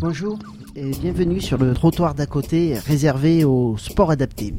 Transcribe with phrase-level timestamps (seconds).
[0.00, 0.38] Bonjour
[0.76, 4.54] et bienvenue sur le trottoir d'à côté réservé au sport adapté.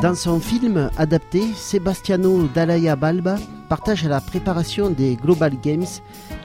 [0.00, 3.36] Dans son film adapté, Sebastiano Dalaya Balba
[3.68, 5.84] partage la préparation des Global Games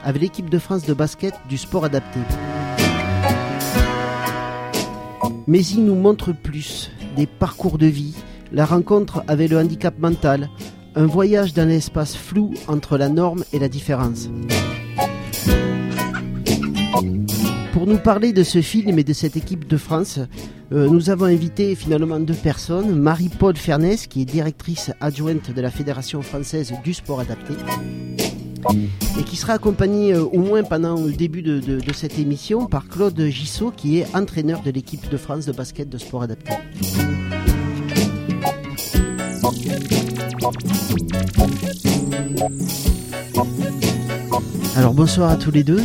[0.04, 2.20] avec l'équipe de France de basket du sport adapté.
[5.46, 8.14] Mais il nous montre plus des parcours de vie,
[8.52, 10.50] la rencontre avec le handicap mental,
[10.96, 14.28] un voyage dans l'espace flou entre la norme et la différence.
[17.72, 20.20] Pour nous parler de ce film et de cette équipe de France,
[20.72, 22.94] euh, nous avons invité finalement deux personnes.
[22.94, 27.54] Marie-Paul Fernès, qui est directrice adjointe de la Fédération française du sport adapté,
[29.18, 32.86] et qui sera accompagnée euh, au moins pendant le début de, de cette émission par
[32.88, 36.52] Claude Gissot, qui est entraîneur de l'équipe de France de basket de sport adapté.
[44.76, 45.80] Alors bonsoir à tous les deux.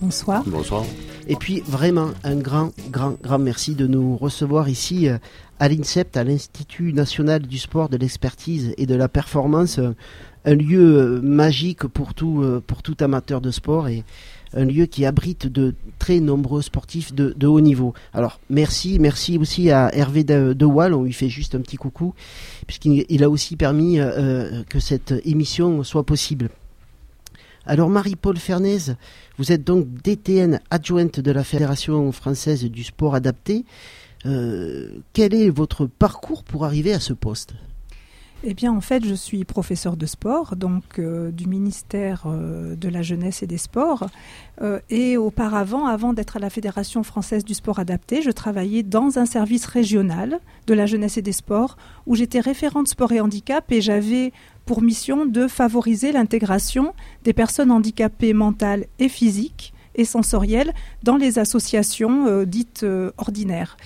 [0.00, 0.42] Bonsoir.
[0.46, 0.84] Bonsoir.
[1.28, 5.18] Et puis vraiment un grand, grand, grand merci de nous recevoir ici euh,
[5.60, 9.94] à l'INSEPT, à l'Institut national du sport, de l'expertise et de la performance, euh,
[10.44, 14.02] un lieu euh, magique pour tout, pour tout amateur de sport et
[14.54, 17.94] un lieu qui abrite de très nombreux sportifs de, haut niveau.
[18.12, 22.14] Alors merci, merci aussi à Hervé de, de on lui fait juste un petit coucou,
[22.66, 23.98] puisqu'il a aussi permis
[24.68, 26.48] que cette émission soit possible.
[27.66, 28.96] Alors Marie-Paul Fernaise,
[29.38, 33.64] vous êtes donc DTN adjointe de la Fédération française du sport adapté.
[34.26, 37.54] Euh, quel est votre parcours pour arriver à ce poste?
[38.46, 42.88] Eh bien, en fait, je suis professeur de sport, donc euh, du ministère euh, de
[42.88, 44.08] la Jeunesse et des Sports.
[44.88, 49.26] et auparavant, avant d'être à la Fédération française du sport adapté, je travaillais dans un
[49.26, 53.80] service régional de la Jeunesse et des Sports, où j'étais référente sport et handicap, et
[53.80, 54.32] j'avais
[54.64, 61.38] pour mission de favoriser l'intégration des personnes handicapées mentales et physiques et sensorielles dans les
[61.38, 63.76] associations euh, dites euh, ordinaires.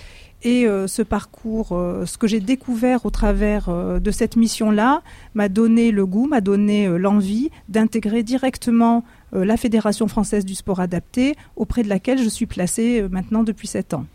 [0.45, 5.03] Et euh, ce parcours, ce que j'ai découvert au travers de cette mission-là,
[5.35, 11.35] m'a donné le goût, m'a donné l'envie d'intégrer directement la Fédération française du sport adapté,
[11.57, 14.07] auprès de laquelle je suis placée maintenant depuis sept ans.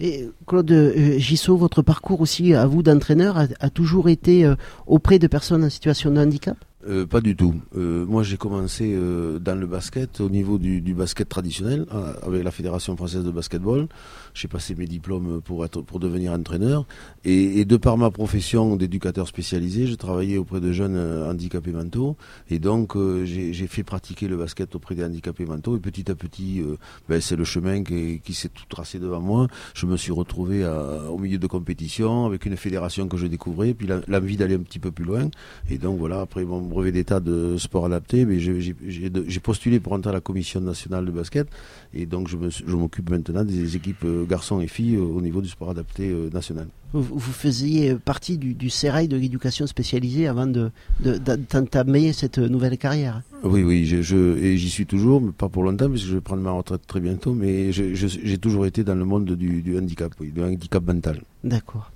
[0.00, 4.54] Et Claude euh, Gissot, votre parcours aussi à vous d'entraîneur a, toujours été euh,
[4.86, 6.56] auprès de personnes en situation de handicap?
[6.86, 7.54] Euh, pas du tout.
[7.76, 11.86] Euh, moi, j'ai commencé euh, dans le basket, au niveau du, du basket traditionnel,
[12.22, 13.88] avec la Fédération française de basketball.
[14.34, 16.86] J'ai passé mes diplômes pour, pour devenir entraîneur.
[17.24, 22.16] Et, de par ma profession d'éducateur spécialisé, je travaillais auprès de jeunes handicapés mentaux.
[22.50, 25.76] Et donc, j'ai fait pratiquer le basket auprès des handicapés mentaux.
[25.76, 26.62] Et petit à petit,
[27.08, 29.48] ben, c'est le chemin qui, s'est tout tracé devant moi.
[29.74, 30.64] Je me suis retrouvé
[31.10, 34.78] au milieu de compétition, avec une fédération que je découvrais, puis l'envie d'aller un petit
[34.78, 35.28] peu plus loin.
[35.70, 40.10] Et donc, voilà, après mon brevet d'état de sport adapté, mais j'ai postulé pour entrer
[40.10, 41.48] à la commission nationale de basket
[41.94, 42.36] et donc je
[42.74, 46.30] m'occupe maintenant des équipes euh, garçons et filles euh, au niveau du sport adapté euh,
[46.30, 46.66] national.
[46.94, 53.20] Vous, faisiez partie du, du de l'éducation spécialisée avant d'entamer de, cette nouvelle carrière.
[53.44, 56.22] Oui, oui, je, et j'y suis toujours, mais pas pour longtemps, parce que je vais
[56.22, 60.14] prendre ma retraite très bientôt, mais j'ai toujours été dans le monde du, du handicap,
[60.18, 61.20] oui, du handicap mental.
[61.44, 61.92] D'accord.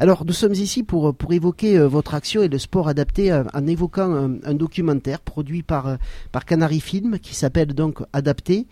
[0.00, 3.44] Alors, nous sommes ici pour, pour évoquer euh, votre action et le sport adapté euh,
[3.54, 5.96] en évoquant un, documentaire produit par, euh,
[6.32, 8.66] par Canary Film qui s'appelle donc Adapté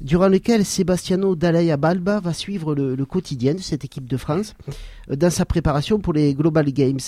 [0.00, 4.54] durant lequel Sebastiano Dalaya Balba va suivre le, quotidien de cette équipe de France
[5.08, 7.00] dans sa préparation pour les Global Games.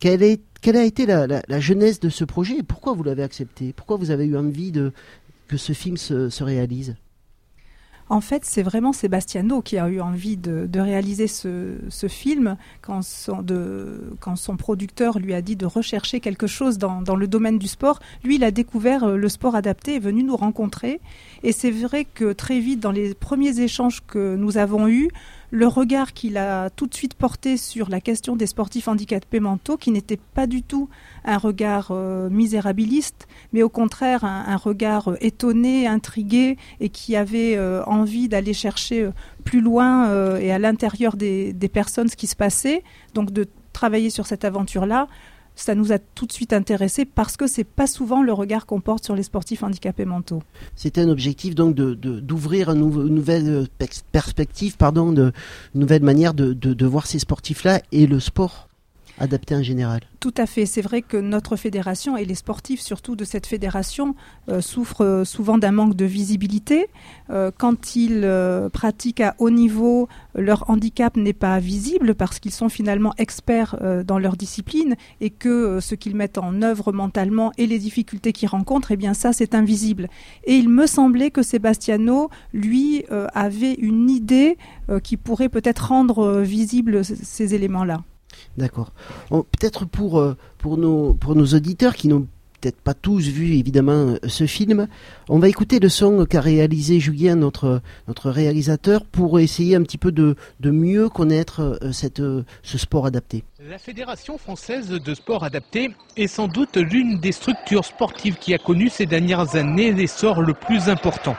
[0.00, 3.72] Quelle, a été la, la, genèse de ce projet et pourquoi vous l'avez accepté?
[3.72, 4.92] Pourquoi vous avez eu envie de,
[5.48, 6.96] que ce film se réalise?
[8.12, 11.78] En fait, c'est vraiment Sebastiano qui a eu envie de, réaliser ce,
[12.08, 17.68] film quand son, producteur lui a dit de rechercher quelque chose dans, le domaine du
[17.68, 18.00] sport.
[18.22, 21.00] Lui, il a découvert euh, le sport adapté, est venu nous rencontrer.
[21.42, 25.08] Et c'est vrai que très vite, dans les premiers échanges que nous avons eus,
[25.52, 29.76] le regard qu'il a tout de suite porté sur la question des sportifs handicapés mentaux,
[29.76, 30.88] qui n'était pas du tout
[31.26, 37.56] un regard euh, misérabiliste, mais au contraire un, regard euh, étonné, intrigué, et qui avait
[37.58, 39.10] euh, envie d'aller chercher
[39.44, 42.82] plus loin et à l'intérieur des, des personnes ce qui se passait,
[43.12, 45.06] donc de travailler sur cette aventure-là
[45.54, 48.80] ça nous a tout de suite intéressé parce que c'est pas souvent le regard qu'on
[48.80, 50.42] porte sur les sportifs handicapés mentaux.
[50.76, 55.32] C'était un objectif donc d'ouvrir de, une nouvelle euh, perspective, pardon, une
[55.74, 58.68] nouvelle manière de, de voir ces sportifs-là et le sport.
[59.18, 60.00] Adapté en général.
[60.20, 60.66] Tout à fait.
[60.66, 64.14] C'est vrai que notre fédération et les sportifs, surtout de cette fédération,
[64.48, 66.86] euh, souffrent euh, souvent d'un manque de visibilité.
[67.30, 68.28] Euh, quand ils
[68.72, 73.76] pratiquent à haut niveau, leur handicap n'est pas visible parce qu'ils sont finalement experts
[74.06, 78.48] dans leur discipline et que ce qu'ils mettent en œuvre mentalement et les difficultés qu'ils
[78.48, 80.08] rencontrent, eh bien ça, c'est invisible.
[80.44, 83.04] Et il me semblait que Sebastiano, lui,
[83.34, 84.56] avait une idée
[85.02, 88.02] qui pourrait peut-être rendre visibles ces éléments-là.
[88.56, 88.92] D'accord.
[89.30, 92.26] Peut-être pour, euh, pour, nos, pour nos auditeurs qui n'ont
[92.60, 94.86] peut-être pas tous vu évidemment euh, ce film,
[95.28, 99.98] on va écouter le son qu'a réalisé Julien, notre, notre réalisateur, pour essayer un petit
[99.98, 102.22] peu de, de mieux connaître euh, cette,
[102.62, 103.42] ce sport adapté.
[103.68, 108.58] La Fédération française de sport adapté est sans doute l'une des structures sportives qui a
[108.58, 111.36] connu ces dernières années l'essor le plus important.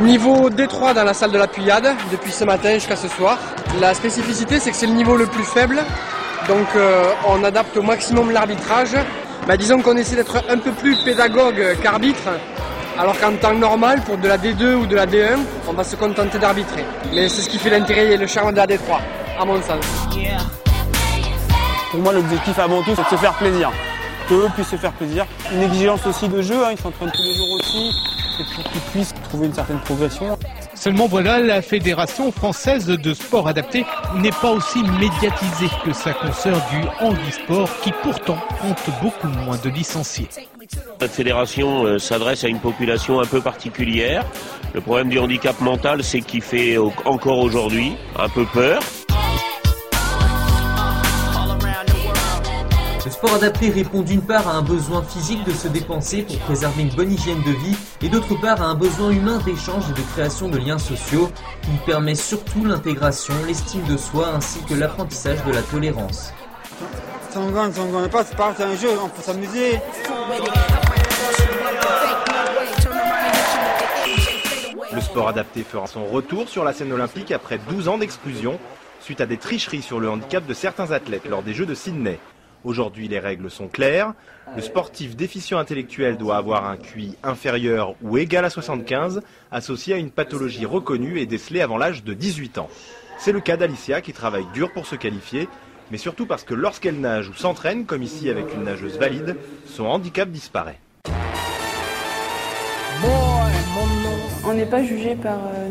[0.00, 3.38] Niveau D3 dans la salle de la Puyade, depuis ce matin jusqu'à ce soir.
[3.80, 5.82] La spécificité, c'est que c'est le niveau le plus faible.
[6.48, 8.94] Donc euh, on adapte au maximum l'arbitrage.
[9.48, 12.28] Bah, disons qu'on essaie d'être un peu plus pédagogue qu'arbitre.
[12.98, 15.96] Alors qu'en temps normal, pour de la D2 ou de la D1, on va se
[15.96, 16.84] contenter d'arbitrer.
[17.14, 19.00] Mais c'est ce qui fait l'intérêt et le charme de la D3,
[19.40, 19.84] à mon sens.
[21.90, 23.72] Pour moi, l'objectif avant tout, c'est de se faire plaisir.
[24.28, 25.24] Que eux puissent se faire plaisir.
[25.52, 29.14] Une exigence aussi de jeu, hein, ils s'entraînent tous les jours aussi pour qu'ils puissent
[29.24, 30.38] trouver une certaine progression.
[30.74, 33.84] Seulement voilà, la Fédération française de sport adapté
[34.16, 39.70] n'est pas aussi médiatisée que sa consoeur du handisport qui pourtant compte beaucoup moins de
[39.70, 40.28] licenciés.
[41.00, 44.24] Cette fédération euh, s'adresse à une population un peu particulière.
[44.74, 48.80] Le problème du handicap mental, c'est qu'il fait encore aujourd'hui un peu peur.
[53.16, 56.90] Sport adapté répond d'une part à un besoin physique de se dépenser pour préserver une
[56.90, 60.50] bonne hygiène de vie et d'autre part à un besoin humain d'échange et de création
[60.50, 61.30] de liens sociaux.
[61.66, 66.30] Il permet surtout l'intégration, l'estime de soi ainsi que l'apprentissage de la tolérance.
[67.30, 69.80] Ça on gagne, ça on gagne pas, c'est pas un jeu, on peut s'amuser.
[74.92, 78.58] Le sport adapté fera son retour sur la scène olympique après 12 ans d'exclusion
[79.00, 82.18] suite à des tricheries sur le handicap de certains athlètes lors des Jeux de Sydney.
[82.66, 84.12] Aujourd'hui, les règles sont claires.
[84.56, 89.22] Le sportif déficient intellectuel doit avoir un QI inférieur ou égal à 75,
[89.52, 92.68] associé à une pathologie reconnue et décelée avant l'âge de 18 ans.
[93.18, 95.48] C'est le cas d'Alicia qui travaille dur pour se qualifier,
[95.92, 99.36] mais surtout parce que lorsqu'elle nage ou s'entraîne, comme ici avec une nageuse valide,
[99.66, 100.80] son handicap disparaît.
[104.44, 105.38] On n'est pas jugé par...
[105.38, 105.68] Euh,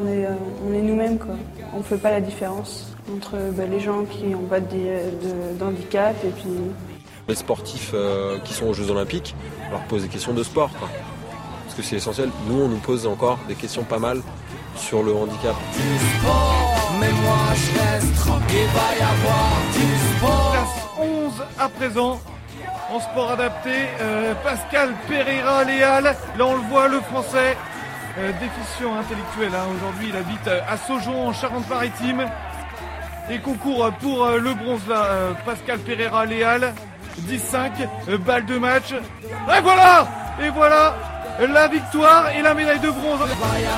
[0.00, 0.30] on est, euh,
[0.66, 1.36] on est nous-mêmes quoi.
[1.78, 6.30] On ne fait pas la différence entre bah, les gens qui ont pas d'handicap et
[6.30, 6.50] puis...
[7.28, 9.36] Les sportifs euh, qui sont aux Jeux Olympiques,
[9.68, 10.70] on leur pose des questions de sport.
[10.72, 12.30] Parce que c'est essentiel.
[12.48, 14.22] Nous, on nous pose encore des questions pas mal
[14.74, 15.54] sur le handicap.
[16.98, 20.50] mais moi je reste tranquille, va y avoir du sport.
[20.50, 22.20] Classe 11 à présent.
[22.90, 23.70] En sport adapté,
[24.00, 27.56] euh, Pascal Pereira-Léal, là on le voit, le français,
[28.40, 29.50] déficient intellectuel.
[29.54, 29.66] Hein.
[29.76, 32.28] Aujourd'hui, il habite à Saujon en Charente-Maritime.
[33.30, 36.74] Et concours pour euh, le bronze là, euh, Pascal Pereira Léal.
[37.28, 37.70] 10-5,
[38.08, 38.92] euh, balle de match.
[38.92, 40.08] Et voilà
[40.42, 40.96] Et voilà
[41.40, 43.20] la victoire et la médaille de bronze.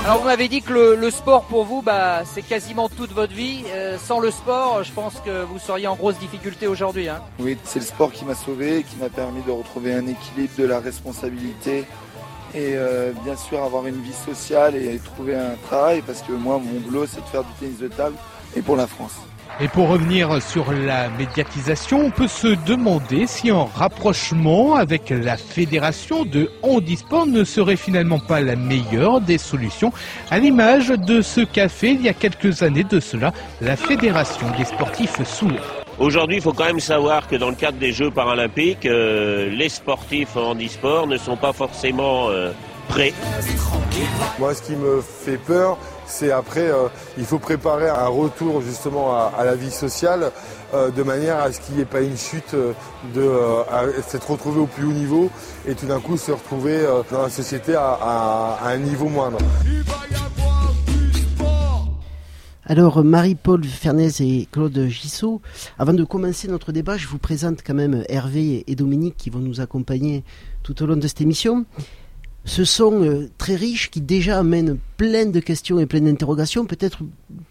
[0.05, 3.65] Alors vous m'avez dit que le, sport pour vous, bah, c'est quasiment toute votre vie.
[3.99, 7.11] sans le sport, je pense que vous seriez en grosse difficulté aujourd'hui.
[7.11, 7.21] Hein.
[7.39, 10.65] Oui, c'est le sport qui m'a sauvé, qui m'a permis de retrouver un équilibre de
[10.65, 11.85] la responsabilité
[12.55, 12.75] et
[13.25, 17.07] bien sûr avoir une vie sociale et trouver un travail parce que moi mon boulot
[17.07, 18.17] c'est de faire du tennis de table
[18.57, 19.21] et pour la France.
[19.63, 25.37] Et pour revenir sur la médiatisation, on peut se demander si un rapprochement avec la
[25.37, 29.93] fédération de handisport ne serait finalement pas la meilleure des solutions,
[30.31, 34.47] à l'image de ce qu'a fait il y a quelques années de cela la fédération
[34.57, 35.80] des sportifs sourds.
[36.01, 39.69] Aujourd'hui, il faut quand même savoir que dans le cadre des Jeux paralympiques, euh, les
[39.69, 42.53] sportifs en handisport ne sont pas forcément euh,
[42.89, 43.13] prêts.
[44.39, 45.77] Moi, ce qui me fait peur,
[46.11, 50.33] c'est après, euh, il faut préparer un retour justement à, la vie sociale
[50.75, 52.73] euh, de manière à ce qu'il n'y ait pas une chute euh,
[53.15, 53.31] de
[54.07, 55.31] s'être retrouvé au plus haut niveau
[55.67, 56.81] et tout d'un coup se retrouver
[57.11, 59.39] dans la société à, un niveau moindre.
[62.71, 65.43] Alors, Marie-Paul Fernez et Claude Gissot,
[65.77, 69.41] avant de commencer notre débat, je vous présente quand même Hervé et Dominique qui vont
[69.41, 70.23] nous accompagner
[70.63, 71.67] tout au long de cette émission
[72.51, 76.67] ce sont euh, très riches qui déjà amènent plein de questions et plein d'interrogations.
[76.67, 76.99] Peut-être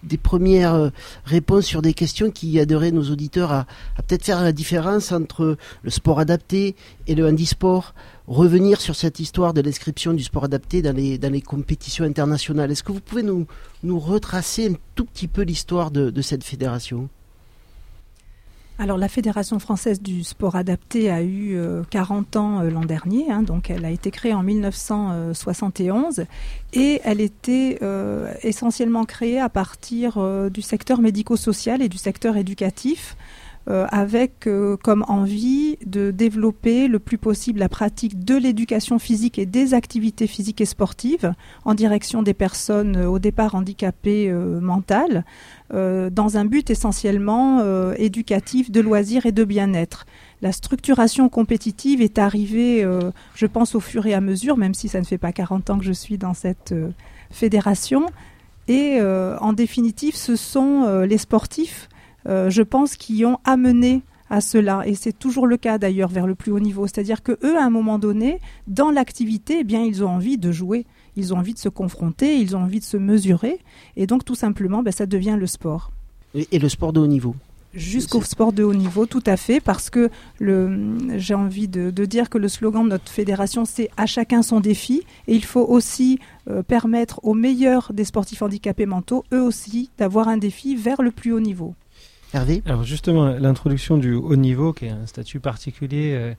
[0.03, 0.89] des premières euh,
[1.23, 3.65] réponses sur des questions qui aideraient nos auditeurs à,
[4.05, 6.75] peut-être faire la différence entre le sport adapté
[7.07, 7.95] et le handisport
[8.27, 12.69] revenir sur cette histoire de l'inscription du sport adapté dans les, compétitions internationales.
[12.69, 17.07] Est-ce que vous pouvez nous retracer un tout petit peu l'histoire de cette fédération?
[18.79, 21.59] Alors la Fédération française du sport adapté a eu
[21.89, 26.23] 40 euh, ans euh, l'an dernier, hein, donc elle a été créée en 1971
[26.71, 30.17] et elle était euh, essentiellement créée à partir
[30.49, 33.17] du secteur médico-social et du secteur éducatif.
[33.69, 39.37] Euh, avec euh, comme envie de développer le plus possible la pratique de l'éducation physique
[39.37, 41.33] et des activités physiques et sportives
[41.65, 45.23] en direction des personnes euh, au départ handicapées mentales,
[45.71, 47.63] dans un but essentiellement
[47.93, 50.05] éducatif de loisirs et de bien-être.
[50.41, 52.85] La structuration compétitive est arrivée,
[53.35, 55.77] je pense, au fur et à mesure, même si ça ne fait pas 40 ans
[55.77, 56.73] que je suis dans cette
[57.29, 58.07] fédération.
[58.67, 61.87] Et en définitive, ce sont les sportifs
[62.25, 64.83] je pense, qui ont amené à cela.
[64.85, 66.87] Et c'est toujours le cas d'ailleurs vers le plus haut niveau.
[66.87, 70.51] C'est-à-dire que eux, à un moment donné, dans l'activité, eh bien, ils ont envie de
[70.51, 70.85] jouer.
[71.15, 73.59] Ils ont envie de se confronter, ils ont envie de se mesurer.
[73.95, 75.91] Et donc, tout simplement, ben, ça devient le sport.
[76.35, 77.35] Et, le sport de haut niveau?
[77.73, 80.09] Jusqu'au sport de haut niveau, tout à fait, parce que
[80.39, 85.03] j'ai envie de, dire que le slogan de notre fédération, c'est à chacun son défi,
[85.27, 90.29] et il faut aussi euh, permettre aux meilleurs des sportifs handicapés mentaux, eux aussi, d'avoir
[90.29, 91.75] un défi vers le plus haut niveau.
[92.33, 96.33] Hervé Alors justement, l'introduction du haut niveau, qui est un statut particulier, euh,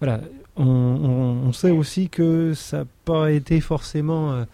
[0.00, 0.20] voilà,
[0.56, 4.44] on, sait aussi que ça n'a pas été forcément euh,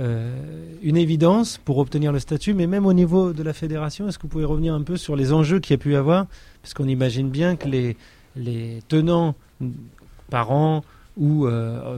[0.00, 0.36] euh,
[0.82, 4.24] une évidence pour obtenir le statut, mais même au niveau de la fédération, est-ce que
[4.24, 6.26] vous pouvez revenir un peu sur les enjeux qu'il y a pu avoir?
[6.60, 7.96] Parce qu'on imagine bien que les,
[8.36, 9.34] les tenants,
[10.28, 10.84] parents
[11.16, 11.46] ou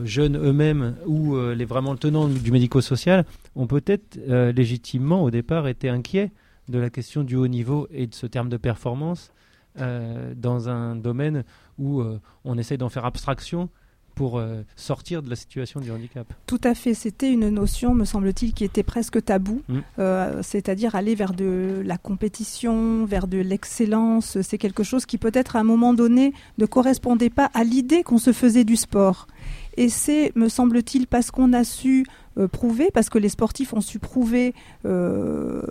[0.03, 3.23] jeunes eux-mêmes, ou les vraiment tenants du médico-social,
[3.55, 6.31] ont peut-être légitimement au départ été inquiets
[6.69, 9.31] de la question du haut niveau et de ce terme de performance
[9.79, 11.43] euh, dans un domaine
[11.77, 13.69] où euh, on essaie d'en faire abstraction
[14.13, 16.33] pour euh, sortir de la situation du handicap.
[16.47, 19.79] Tout à fait, c'était une notion, me semble-t-il, qui était presque tabou, mm.
[20.41, 24.41] c'est-à-dire aller vers de la compétition, vers de l'excellence.
[24.41, 28.17] C'est quelque chose qui peut-être à un moment donné ne correspondait pas à l'idée qu'on
[28.17, 29.27] se faisait du sport.
[29.77, 32.05] Et c'est, me semble-t-il, parce qu'on a su
[32.37, 34.53] euh, prouver, parce que les sportifs ont su prouver
[34.85, 35.61] euh,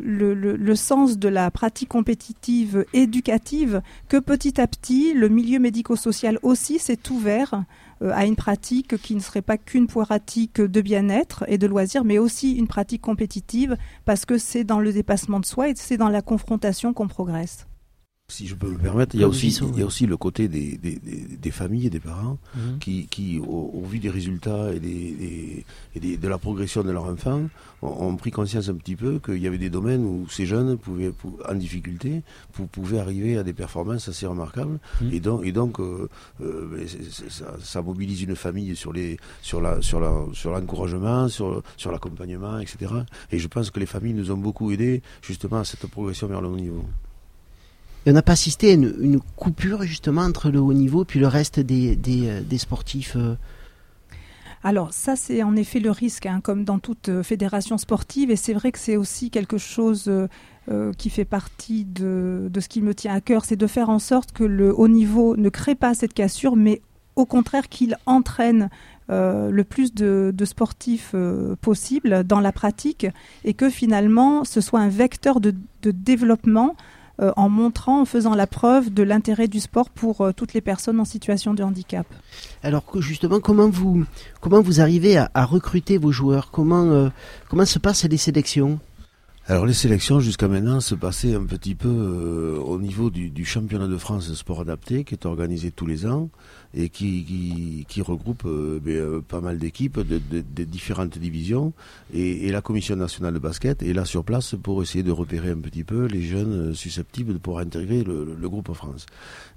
[0.00, 6.78] le, sens de la pratique compétitive éducative, que petit à petit, le milieu médico-social aussi
[6.78, 7.64] s'est ouvert
[8.02, 12.04] euh, à une pratique qui ne serait pas qu'une pratique de bien-être et de loisirs,
[12.04, 15.96] mais aussi une pratique compétitive, parce que c'est dans le dépassement de soi et c'est
[15.96, 17.68] dans la confrontation qu'on progresse.
[18.30, 20.48] Si je peux me permettre, il y a aussi, il y a aussi le côté
[20.48, 22.78] des, des, des, familles et des parents mhm.
[22.78, 25.64] qui, qui au, vu des résultats et, des,
[25.96, 27.40] et de la progression de leur enfant,
[27.80, 31.10] ont, pris conscience un petit peu qu'il y avait des domaines où ces jeunes pouvaient,
[31.48, 32.20] en difficulté,
[32.70, 34.78] pouvaient arriver à des performances assez remarquables.
[35.00, 35.10] Mhm.
[35.10, 36.10] Et donc, et donc euh,
[36.42, 36.86] euh,
[37.30, 41.92] ça, ça, mobilise une famille sur les, sur la, sur la, sur l'encouragement, sur, sur
[41.92, 42.92] l'accompagnement, etc.
[43.32, 46.42] Et je pense que les familles nous ont beaucoup aidés justement à cette progression vers
[46.42, 46.84] le haut niveau
[48.06, 51.60] on n'a pas assisté à une, coupure justement entre le haut niveau puis le reste
[51.60, 53.34] des, des, euh, sportifs euh?
[54.64, 58.36] Alors ça, c'est en effet le risque, hein, comme dans toute euh, fédération sportive, et
[58.36, 60.10] c'est vrai que c'est aussi quelque chose
[60.98, 63.98] qui fait partie de, de, ce qui me tient à cœur, c'est de faire en
[63.98, 66.82] sorte que le haut niveau ne crée pas cette cassure, mais
[67.16, 68.68] au contraire qu'il entraîne
[69.08, 71.14] le plus de, sportifs
[71.62, 73.06] possible dans la pratique.
[73.44, 76.76] Et que finalement ce soit un vecteur de développement
[77.20, 80.60] euh, en montrant, en faisant la preuve de l'intérêt du sport pour euh, toutes les
[80.60, 82.06] personnes en situation de handicap.
[82.62, 84.04] Alors justement, comment vous,
[84.40, 86.50] comment vous arrivez à, recruter vos joueurs?
[86.52, 87.08] Comment, euh,
[87.48, 88.78] comment se passent les sélections?
[89.48, 93.88] Alors les sélections jusqu'à maintenant se passaient un petit peu au niveau du, du, championnat
[93.88, 96.28] de France de sport adapté qui est organisé tous les ans
[96.74, 101.72] et qui, qui, regroupe euh, ben, euh, pas mal d'équipes de, de, différentes divisions.
[102.12, 105.60] Et, la Commission nationale de basket est là sur place pour essayer de repérer un
[105.60, 109.06] petit peu les jeunes susceptibles pour intégrer le, le groupe France.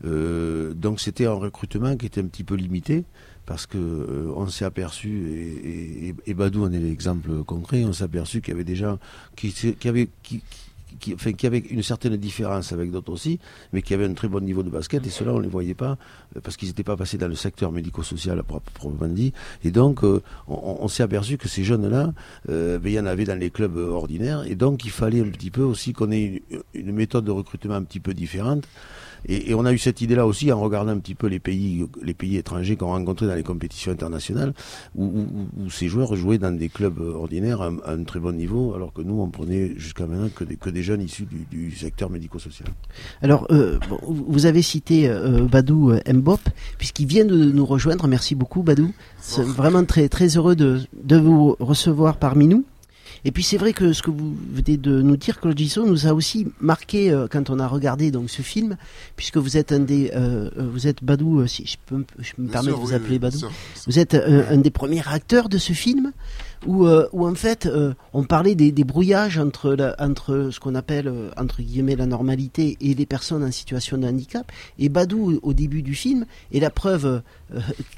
[0.05, 3.03] Euh, donc c'était un recrutement qui était un petit peu limité
[3.45, 5.27] parce que on s'est aperçu
[5.63, 8.99] et, et, Badou en est l'exemple concret on s'est aperçu qu'il y avait des gens
[9.35, 10.09] qui, qui avaient
[10.99, 13.39] qui, enfin, qui avait une certaine différence avec d'autres aussi,
[13.73, 15.73] mais qui avaient un très bon niveau de basket, et cela on ne les voyait
[15.73, 15.97] pas,
[16.35, 19.33] euh, parce qu'ils n'étaient pas passés dans le secteur médico-social proprement dit.
[19.63, 22.13] Et donc, euh, on, s'est aperçu que ces jeunes-là,
[22.49, 25.29] euh, ben, il y en avait dans les clubs ordinaires, et donc il fallait un
[25.29, 26.43] petit peu aussi qu'on ait
[26.73, 28.67] une, méthode de recrutement un petit peu différente.
[29.27, 32.13] Et, on a eu cette idée-là aussi en regardant un petit peu les pays, les
[32.13, 34.53] pays étrangers qu'on rencontrait dans les compétitions internationales,
[34.95, 35.09] où,
[35.69, 39.21] ces joueurs jouaient dans des clubs ordinaires à, un très bon niveau, alors que nous,
[39.21, 42.67] on prenait jusqu'à maintenant que des, que des jeunes issus du, secteur médico-social.
[43.21, 46.41] Alors, euh, vous avez cité euh, Badou Mbop,
[46.77, 48.07] puisqu'il vient de nous rejoindre.
[48.07, 48.91] Merci beaucoup, Badou.
[49.19, 52.65] C'est vraiment très, très heureux de, de vous recevoir parmi nous.
[53.23, 56.07] Et puis c'est vrai que ce que vous venez de nous dire, Claude Gisson, nous
[56.07, 58.77] a aussi marqué euh, quand on a regardé donc ce film,
[59.15, 62.49] puisque vous êtes un des, euh, euh, vous êtes Badou, si je peux, je me
[62.49, 63.39] permets de vous appeler Badou,
[63.85, 66.11] vous êtes un, des premiers acteurs de ce film
[66.65, 70.59] où, euh, où en fait euh, on parlait des, des brouillages entre, la, entre ce
[70.59, 74.51] qu'on appelle euh, entre guillemets la normalité et les personnes en situation de handicap.
[74.79, 77.21] Et Badou au début du film est la preuve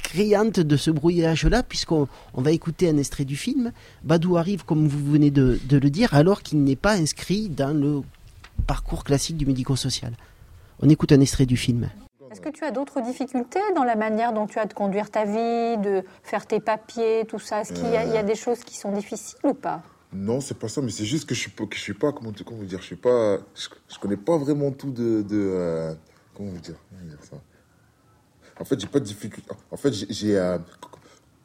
[0.04, 3.72] criante de ce brouillage-là, puisqu'on on va écouter un extrait du film.
[4.04, 7.78] Badou arrive, comme vous venez de, de le dire, alors qu'il n'est pas inscrit dans
[7.78, 8.02] le
[8.68, 10.14] parcours classique du médico-social.
[10.82, 11.90] On écoute un extrait du film.
[12.34, 15.24] Est-ce que tu as d'autres difficultés dans la manière dont tu as de conduire ta
[15.24, 17.62] vie, de faire tes papiers, tout ça?
[17.62, 18.24] Est-ce qu'il y, a euh.
[18.24, 19.84] des choses qui sont difficiles ou pas?
[20.12, 22.12] Non, c'est pas ça, mais c'est juste que je suis pas, que je suis pas
[22.12, 25.94] comment, comment vous dire, je suis pas, je, connais pas vraiment tout de, de euh,
[26.34, 26.74] comment vous dire,
[27.04, 27.36] dire ça?
[28.60, 29.52] En fait, j'ai pas de difficulté.
[29.70, 30.58] En fait, j'ai, euh,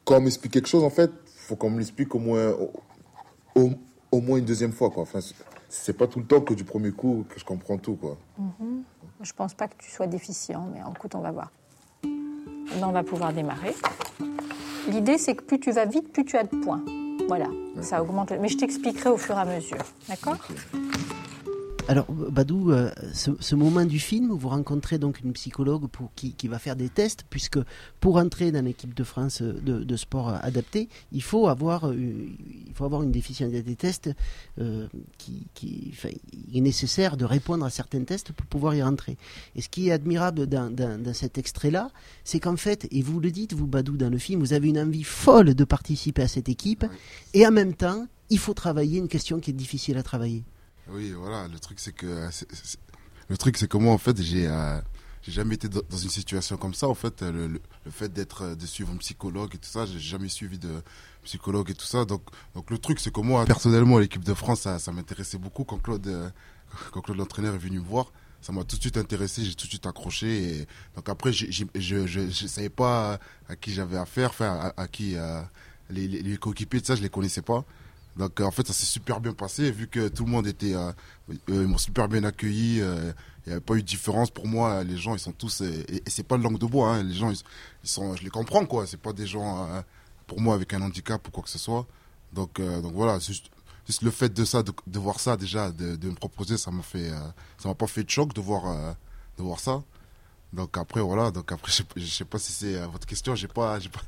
[0.05, 2.49] quand on m'explique quelque chose, en fait, faut qu'on me l'explique au moins,
[3.53, 3.69] au,
[4.11, 5.03] au, moins une deuxième fois, quoi.
[5.03, 5.19] Enfin,
[5.69, 8.17] c'est pas tout le temps que du premier coup que je comprends tout, quoi.
[8.39, 8.81] Mm-hmm.
[9.21, 11.51] Je pense pas que tu sois déficient, mais écoute, on va voir.
[12.03, 13.75] on va pouvoir démarrer.
[14.87, 16.83] L'idée, c'est que plus tu vas vite, plus tu as de points.
[17.27, 17.47] Voilà,
[17.81, 18.31] ça augmente.
[18.31, 19.77] Mais je t'expliquerai au fur et à mesure.
[20.07, 20.37] D'accord?
[21.89, 26.33] Alors, Badou, euh, ce, moment du film où vous rencontrez donc une psychologue pour, qui,
[26.33, 27.57] qui va faire des tests, puisque
[27.99, 32.73] pour entrer dans l'équipe de France de, de, sport adapté, il faut avoir, euh, il
[32.75, 34.11] faut avoir une déficience des tests
[34.59, 35.91] euh, qui, qui
[36.47, 39.17] il est nécessaire de répondre à certains tests pour pouvoir y rentrer.
[39.55, 41.89] Et ce qui est admirable dans, dans, dans cet extrait-là,
[42.23, 44.77] c'est qu'en fait, et vous le dites, vous, Badou, dans le film, vous avez une
[44.77, 46.85] envie folle de participer à cette équipe,
[47.33, 50.43] et en même temps, il faut travailler une question qui est difficile à travailler.
[50.91, 51.47] Oui, voilà.
[51.47, 52.29] Le truc, c'est que
[53.29, 54.79] le truc, c'est que moi, en fait, j'ai euh,
[55.21, 56.87] j'ai jamais été dans une situation comme ça.
[56.87, 59.99] En fait, le, le, fait d'être euh, de suivre un psychologue et tout ça, j'ai
[59.99, 60.81] jamais suivi de
[61.23, 62.05] psychologue et tout ça.
[62.05, 62.23] Donc,
[62.55, 66.07] donc le truc, c'est que moi, personnellement, l'équipe de France, ça, m'intéressait beaucoup quand Claude,
[66.07, 66.29] euh,
[66.91, 68.11] quand Claude l'entraîneur est venu me voir.
[68.41, 70.65] Ça m'a tout de suite intéressé, j'ai tout de suite accroché.
[70.95, 73.19] Donc après, je je savais pas
[73.49, 75.17] à qui j'avais affaire, enfin à, qui
[75.89, 77.65] les, les, les coéquipiers de ça, je les connaissais pas.
[78.19, 80.91] Donc en fait, ça s'est super bien passé, vu que tout le monde était, euh,
[81.29, 82.81] euh, ils m'ont super bien accueilli.
[82.81, 83.13] Euh,
[83.45, 84.83] il n'y avait pas eu de différence pour moi.
[84.83, 86.95] Les gens, ils sont tous, et, c'est pas de langue de bois.
[86.95, 88.85] Hein, les gens, ils, sont, je les comprends quoi.
[88.85, 89.69] C'est pas des gens
[90.27, 91.87] pour moi avec un handicap ou quoi que ce soit.
[92.33, 93.49] Donc donc voilà, juste,
[94.01, 97.09] le fait de ça, de, voir ça déjà, de, de me proposer, ça m'a fait,
[97.57, 98.95] ça m'a pas fait de choc de voir
[99.37, 99.81] de voir ça.
[100.51, 103.47] Donc après voilà, donc après je, ne sais pas si c'est euh, votre question, j'ai
[103.47, 104.01] pas, pas,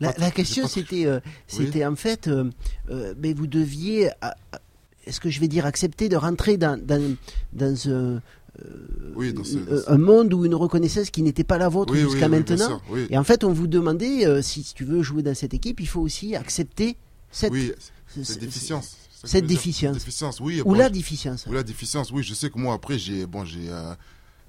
[0.00, 2.50] la, pas, la, question c'était, euh, c'était en fait, euh,
[3.18, 4.10] mais vous deviez,
[5.06, 7.16] est-ce que je vais dire accepter de rentrer dans dans,
[7.52, 8.20] dans un
[9.16, 9.42] oui, dans
[9.88, 12.80] un monde ou une reconnaissance qui n'était pas la vôtre jusqu'à maintenant.
[13.10, 16.00] et en fait, on vous demandait si tu veux jouer dans cette équipe, il faut
[16.00, 16.96] aussi accepter
[17.32, 17.52] cette,
[18.22, 18.96] cette déficience.
[19.24, 20.38] Cette déficience.
[20.40, 20.62] oui.
[20.64, 21.46] Ou la déficience.
[21.46, 22.22] Ou la déficience, oui.
[22.22, 23.70] Je sais que moi, après, j'ai bon, j'ai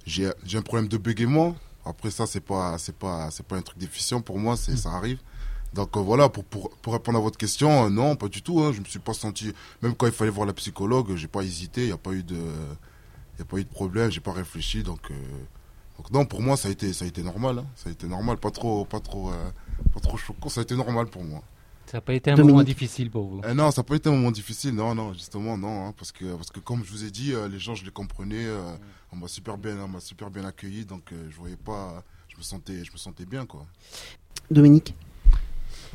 [0.06, 1.56] j'ai un problème de bégaiement.
[1.84, 4.90] Après ça, c'est pas c'est pas c'est pas un truc déficient pour moi, c'est ça
[4.90, 5.18] arrive.
[5.74, 8.60] Donc euh, voilà, pour, pour, pour, répondre à votre question, euh, non, pas du tout.
[8.60, 11.42] Hein, je me suis pas senti, même quand il fallait voir la psychologue, j'ai pas
[11.42, 11.82] hésité.
[11.82, 12.36] Il n'y a pas eu de,
[13.38, 14.10] il a pas eu de problème.
[14.10, 14.82] J'ai pas réfléchi.
[14.82, 15.14] Donc, euh,
[15.98, 17.58] donc non, pour moi, ça a été ça a été normal.
[17.58, 17.66] Hein.
[17.74, 19.30] ça a été normal, pas trop pas trop
[19.92, 20.48] pas trop choquant.
[20.48, 21.42] Ça a été normal pour moi.
[21.86, 24.12] Ça n'a pas été un moment difficile pour vous Non, ça n'a pas été un
[24.12, 24.74] moment difficile.
[24.74, 27.58] Non, non, justement, non, hein, parce que parce que comme je vous ai dit, les
[27.58, 28.44] gens, je les comprenais.
[28.44, 28.78] Mm
[29.12, 32.36] on m'a super bien, on m'a super bien accueilli, donc euh, je voyais pas, je
[32.36, 33.66] me sentais, je me sentais bien quoi.
[34.50, 34.94] Dominique.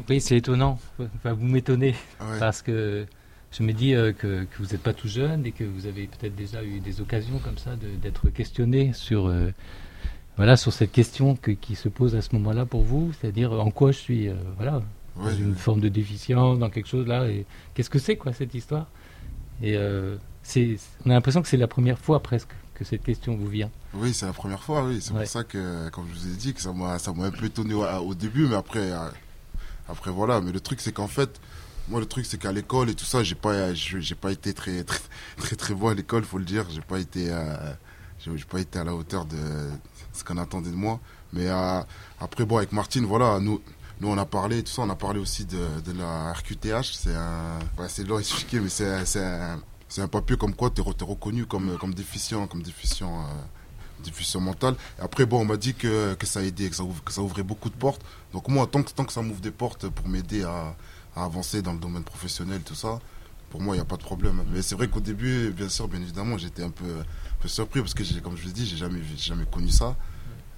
[0.10, 0.80] Oui, c'est étonnant.
[0.97, 1.95] vous m'étonnez
[2.39, 3.06] parce que
[3.51, 6.08] je me dis euh, que, que, vous n'êtes pas tout jeune et que vous avez
[6.08, 9.51] peut-être déjà eu des occasions comme ça d'être questionné sur euh,
[10.38, 13.91] voilà sur cette question qui se pose à ce moment-là pour vous, c'est-à-dire en quoi
[13.91, 14.82] je suis voilà
[15.15, 18.54] dans une forme de déficience, dans quelque chose là et qu'est-ce que c'est quoi cette
[18.54, 18.88] histoire?
[19.62, 19.78] Et
[20.43, 23.69] c'est on a l'impression que c'est la première fois presque cette question vous vient.
[23.93, 25.00] Oui, c'est la première fois, oui.
[25.02, 27.32] C'est pour ça que, comme je vous ai dit, que ça m'a, ça m'a un
[27.32, 29.10] peu étonné au, début, mais après, euh,
[29.89, 30.41] après voilà.
[30.41, 31.39] Mais le truc, c'est qu'en fait,
[31.89, 34.84] moi, le truc, c'est qu'à l'école et tout ça, j'ai pas, j'ai pas été très,
[34.84, 35.00] très,
[35.38, 36.65] très, très bon à l'école, faut le dire.
[36.69, 37.56] J'ai pas été, euh,
[38.19, 39.38] j'ai pas été à la hauteur de
[40.13, 41.00] ce qu'on attendait de moi.
[41.34, 41.82] Mais euh,
[42.19, 43.62] après, bon, avec Martine, voilà, nous,
[44.02, 46.92] nous, on a parlé, tout ça, on a parlé aussi de, de la RQTH.
[46.94, 50.84] C'est un, c'est long mais c'est, c'est un, c'est un papier comme quoi tu es,
[50.84, 53.24] reconnu comme, comme déficient, comme déficient
[54.04, 54.76] euh, mentale.
[54.98, 57.70] après, bon, on m'a dit que, que ça aidait, que ça, que ça ouvrait beaucoup
[57.70, 58.02] de portes.
[58.34, 60.76] Donc moi, tant que, tant que ça m'ouvre des portes pour m'aider à,
[61.16, 63.00] à, avancer dans le domaine professionnel, tout ça,
[63.52, 64.44] pour moi, il n'y a pas de problème.
[64.52, 67.82] Mais c'est vrai qu'au début, bien sûr, bien évidemment, j'étais un peu, un peu surpris
[67.82, 69.96] parce que, comme je vous dis, j'ai jamais, jamais connu ça.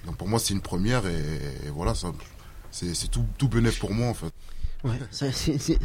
[0.06, 1.93] Donc pour moi, c'est une première et, voilà,
[2.73, 4.33] c'est tout, tout bénéf pour moi en fait.
[4.83, 5.79] Ouais, c'est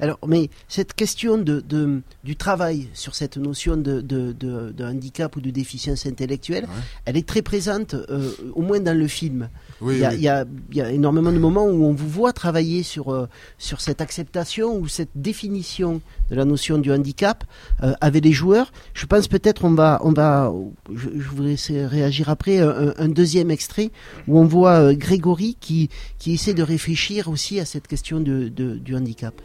[0.00, 5.36] alors, mais cette question de, de, du travail sur cette notion de, de, de handicap
[5.36, 6.66] ou de déficience intellectuelle,
[7.04, 9.48] elle est très présente, euh, au moins dans le film.
[9.82, 12.08] il, y a, il, y a, il, y a, énormément de moments où on vous
[12.08, 17.44] voit travailler sur, euh, sur cette acceptation ou cette définition de la notion du handicap
[17.82, 18.72] euh, avec les joueurs.
[18.94, 20.52] Je pense peut-être on va, on va,
[20.94, 23.90] je, je voudrais réagir après, un, un, deuxième extrait
[24.28, 28.76] où on voit Grégory qui, qui essaie de réfléchir aussi à cette question de, de
[28.76, 29.39] du handicap.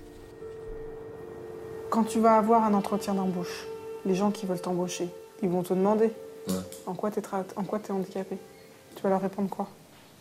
[1.89, 3.65] Quand tu vas avoir un entretien d'embauche,
[4.05, 5.09] les gens qui veulent t'embaucher,
[5.41, 6.11] ils vont te demander
[6.85, 8.37] en quoi tu es, handicapé.
[8.95, 9.67] Tu vas leur répondre quoi?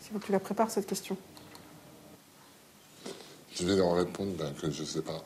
[0.01, 1.17] Si tu la prépares cette question.
[3.53, 5.23] Je vais leur répondre ben, que je sais pas.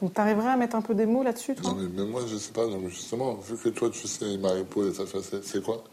[0.00, 1.72] Donc tu arriverais à mettre un peu des mots là-dessus, toi?
[1.72, 2.66] Non, mais, moi je sais pas.
[2.88, 5.04] justement, vu que toi tu sais Marie-Paul et ça,
[5.42, 5.84] c'est quoi?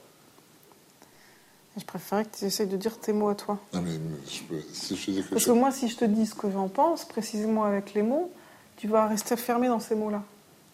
[1.77, 3.59] Je préférerais que tu essayes de dire tes mots à toi.
[3.73, 6.25] Non, mais je peux, si je dis que Parce que moi, si je te dis
[6.25, 8.31] ce que j'en pense, précisément avec les mots,
[8.77, 10.23] tu vas rester fermé dans ces mots-là.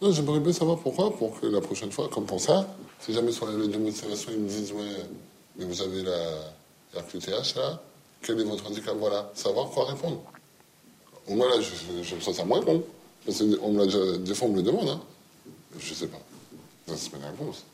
[0.00, 2.66] Non, j'aimerais bien savoir pourquoi, pour que la prochaine fois, comme pour ça,
[3.00, 4.84] si jamais sur la lettre de motivation, ils me disent, ouais,
[5.56, 7.80] mais vous avez la RQTH là,
[8.22, 8.94] quel est votre handicap?
[8.98, 10.20] Voilà, savoir quoi répondre.
[11.28, 12.82] Au moins là, je, je me sens à moi répondre.
[13.24, 15.00] Parce qu'on me l'a déjà, des fois, on me le demande, hein.
[15.78, 16.18] Je sais pas.
[16.86, 17.64] Ça, c'est la réponse.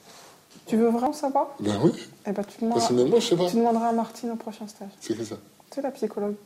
[0.67, 1.49] Tu veux vraiment savoir?
[1.59, 1.91] Ben oui.
[2.27, 3.51] Eh ben, tu demanderas, moi, je sais pas.
[3.51, 4.91] tu demanderas à Martine au prochain stage.
[5.01, 5.37] C'est qui ça?
[5.73, 6.37] C'est la psychologue.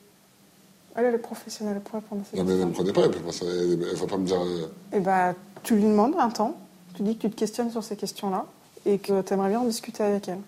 [0.96, 2.44] Elle, elle est professionnelle pour répondre à ces questions.
[2.44, 4.40] Non, mais elle ne me connaît pas, elle ne va pas me dire.
[4.40, 6.56] Euh, eh bien, tu lui demandes un temps,
[6.94, 8.46] tu dis que tu te questionnes sur ces questions-là
[8.86, 10.38] et que tu aimerais bien en discuter avec elle.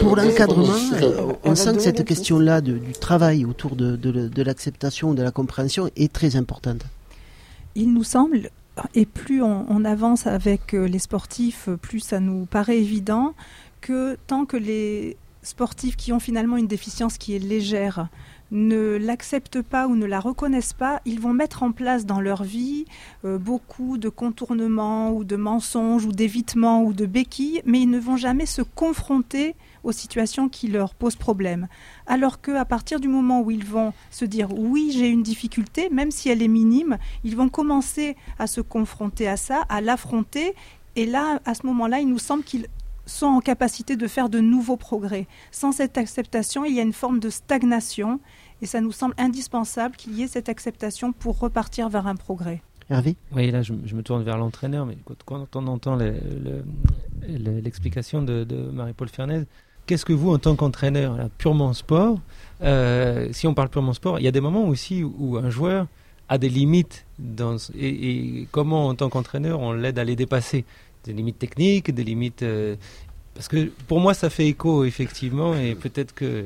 [0.00, 0.74] pour l'encadrement,
[1.44, 6.12] on, sent que cette question-là du travail autour de, de l'acceptation, de la compréhension est
[6.12, 6.82] très importante.
[7.74, 8.50] Il nous semble,
[8.94, 13.34] et plus on, avance avec euh, les sportifs, plus ça nous paraît évident
[13.80, 18.08] que tant que les sportifs qui ont finalement une déficience qui est légère
[18.50, 22.42] ne l'acceptent pas ou ne la reconnaissent pas, ils vont mettre en place dans leur
[22.42, 22.84] vie
[23.24, 27.98] euh, beaucoup de contournements ou de mensonges ou d'évitements ou de béquilles, mais ils ne
[27.98, 31.68] vont jamais se confronter aux situations qui leur posent problème.
[32.06, 36.10] Alors qu'à partir du moment où ils vont se dire oui, j'ai une difficulté, même
[36.10, 40.54] si elle est minime, ils vont commencer à se confronter à ça, à l'affronter.
[40.96, 42.66] Et là, à ce moment-là, il nous semble qu'ils
[43.06, 45.26] sont en capacité de faire de nouveaux progrès.
[45.50, 48.20] Sans cette acceptation, il y a une forme de stagnation
[48.62, 52.62] et ça nous semble indispensable qu'il y ait cette acceptation pour repartir vers un progrès.
[52.90, 55.96] Hervé Oui, là je, me tourne vers l'entraîneur, mais quand on entend
[57.28, 59.44] l'explication de, Marie-Paul Fernez,
[59.86, 62.18] qu'est-ce que vous, en tant qu'entraîneur, purement sport,
[62.62, 65.86] euh, si on parle purement sport, il y a des moments aussi où, un joueur
[66.28, 70.64] a des limites dans, et, comment, en tant qu'entraîneur, on l'aide à les dépasser?
[71.04, 72.42] Des limites techniques, des limites.
[72.42, 72.76] Euh,
[73.34, 76.44] parce que pour moi, ça fait écho, effectivement, et peut-être que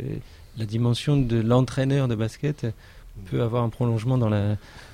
[0.58, 2.66] la dimension de l'entraîneur de basket
[3.26, 4.28] peut avoir un prolongement dans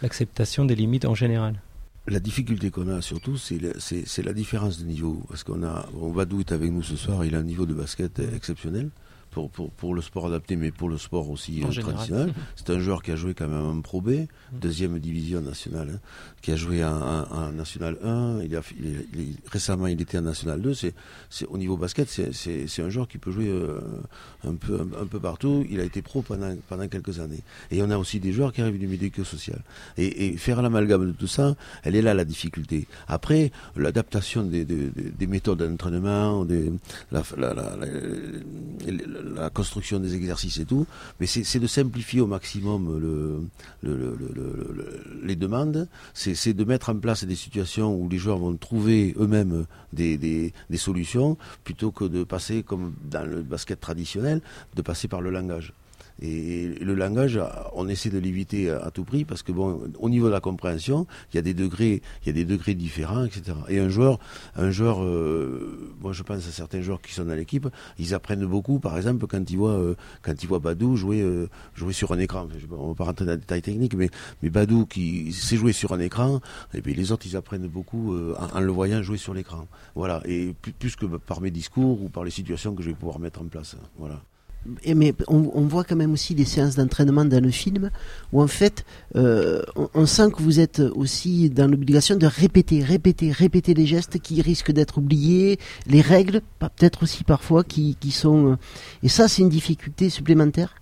[0.03, 1.61] l'acceptation des limites en général.
[2.07, 5.23] La difficulté qu'on a surtout, c'est la, différence de niveau.
[5.29, 7.75] Parce qu'on a, on va est avec nous ce soir, il a un niveau de
[7.75, 8.91] basket exceptionnel
[9.31, 12.33] pour, pour, pour, le sport adapté, mais pour le sport aussi euh, traditionnel.
[12.57, 15.99] C'est un joueur qui a joué quand même en Pro B, deuxième division nationale, hein,
[16.43, 18.41] qui a joué en, National 1.
[18.43, 18.63] Il a,
[19.51, 20.75] récemment, il était en National 2.
[20.75, 20.95] C'est,
[21.49, 23.81] au niveau basket, c'est, un joueur qui peut jouer euh,
[24.45, 25.65] un, peu, un, peu partout.
[25.71, 27.43] Il a été pro pendant, pendant quelques années.
[27.71, 29.63] Et on a aussi des joueurs qui arrivent du médico-social.
[29.97, 32.87] Et, et, faire l'amalgame de tout ça, elle est là la difficulté.
[33.07, 36.73] Après, l'adaptation des, des, des méthodes d'entraînement, des,
[37.13, 37.87] la, la, la, la
[39.55, 40.87] construction des exercices et tout,
[41.19, 42.99] mais c'est de simplifier au maximum
[43.83, 44.01] le,
[45.23, 49.67] les demandes, c'est de mettre en place des situations où les joueurs vont trouver eux-mêmes
[49.93, 54.41] des, solutions, plutôt que de passer, comme dans le basket traditionnel,
[54.75, 55.73] de passer par le langage.
[56.21, 57.41] Et le langage,
[57.75, 61.07] on essaie de l'éviter à tout prix parce que bon, au niveau de la compréhension,
[61.33, 63.57] il y a des degrés, il y a des degrés différents, etc.
[63.69, 64.19] Et un joueur,
[64.57, 68.45] un joueur, euh, moi je pense à certains joueurs qui sont dans l'équipe, ils apprennent
[68.45, 68.81] beaucoup.
[68.81, 72.19] Par exemple, quand ils voient, euh, quand ils voient Badou jouer, euh, jouer sur un
[72.19, 72.49] écran.
[72.71, 74.11] On va pas rentrer dans les détails techniques, mais
[74.43, 76.41] mais Badou qui sait jouer sur un écran,
[76.75, 79.67] et puis les autres ils apprennent beaucoup en, en, le voyant jouer sur l'écran.
[79.95, 80.23] Voilà.
[80.27, 83.19] Et plus, plus que par mes discours ou par les situations que je vais pouvoir
[83.19, 83.77] mettre en place.
[83.99, 84.23] Voilà.
[84.85, 87.91] Et mais on, voit quand même aussi des séances d'entraînement dans le film
[88.33, 88.85] où en fait
[89.17, 89.63] euh,
[89.95, 94.43] on, sent que vous êtes aussi dans l'obligation de répéter, répéter, répéter les gestes qui
[94.43, 98.59] risquent d'être oubliés, les règles peut-être aussi parfois qui, qui sont...
[99.03, 100.75] Et ça c'est une difficulté supplémentaire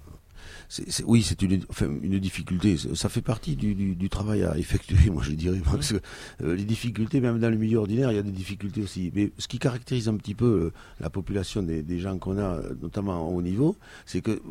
[1.07, 1.63] oui, c'est une,
[2.03, 2.77] une difficulté.
[2.95, 5.61] Ça fait partie du, du, du, travail à effectuer, moi je dirais.
[5.65, 6.01] Parce que
[6.43, 9.11] euh, les difficultés, même dans le milieu ordinaire, il y a des difficultés aussi.
[9.15, 12.61] Mais ce qui caractérise un petit peu euh, la population des, des gens qu'on a,
[12.83, 14.43] notamment au haut niveau, c'est que,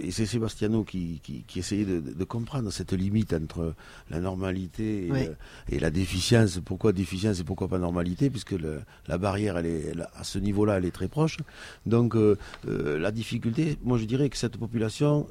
[0.00, 3.74] et c'est Sébastiano qui, qui, qui essayait de, de, comprendre cette limite entre
[4.10, 6.60] la normalité et, et, la déficience.
[6.64, 10.76] Pourquoi déficience et pourquoi pas normalité Puisque le, la barrière, elle est, à ce niveau-là,
[10.76, 11.38] elle est très proche.
[11.86, 15.26] Donc euh, la difficulté, moi je dirais que cette population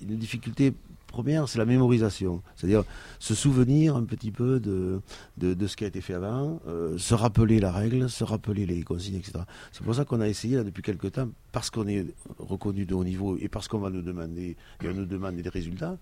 [0.00, 0.72] une difficulté
[1.06, 2.42] première, c'est la mémorisation.
[2.56, 2.84] C'est-à-dire
[3.18, 5.00] se souvenir un petit peu de,
[5.38, 8.82] de, ce qui a été fait avant, euh, se rappeler la règle, se rappeler les
[8.82, 9.38] consignes, etc.
[9.72, 12.04] C'est pour ça qu'on a essayé, là, depuis quelques temps, parce qu'on est
[12.38, 15.48] reconnu de haut niveau et parce qu'on va nous demander, et on nous demande des
[15.48, 15.96] résultats,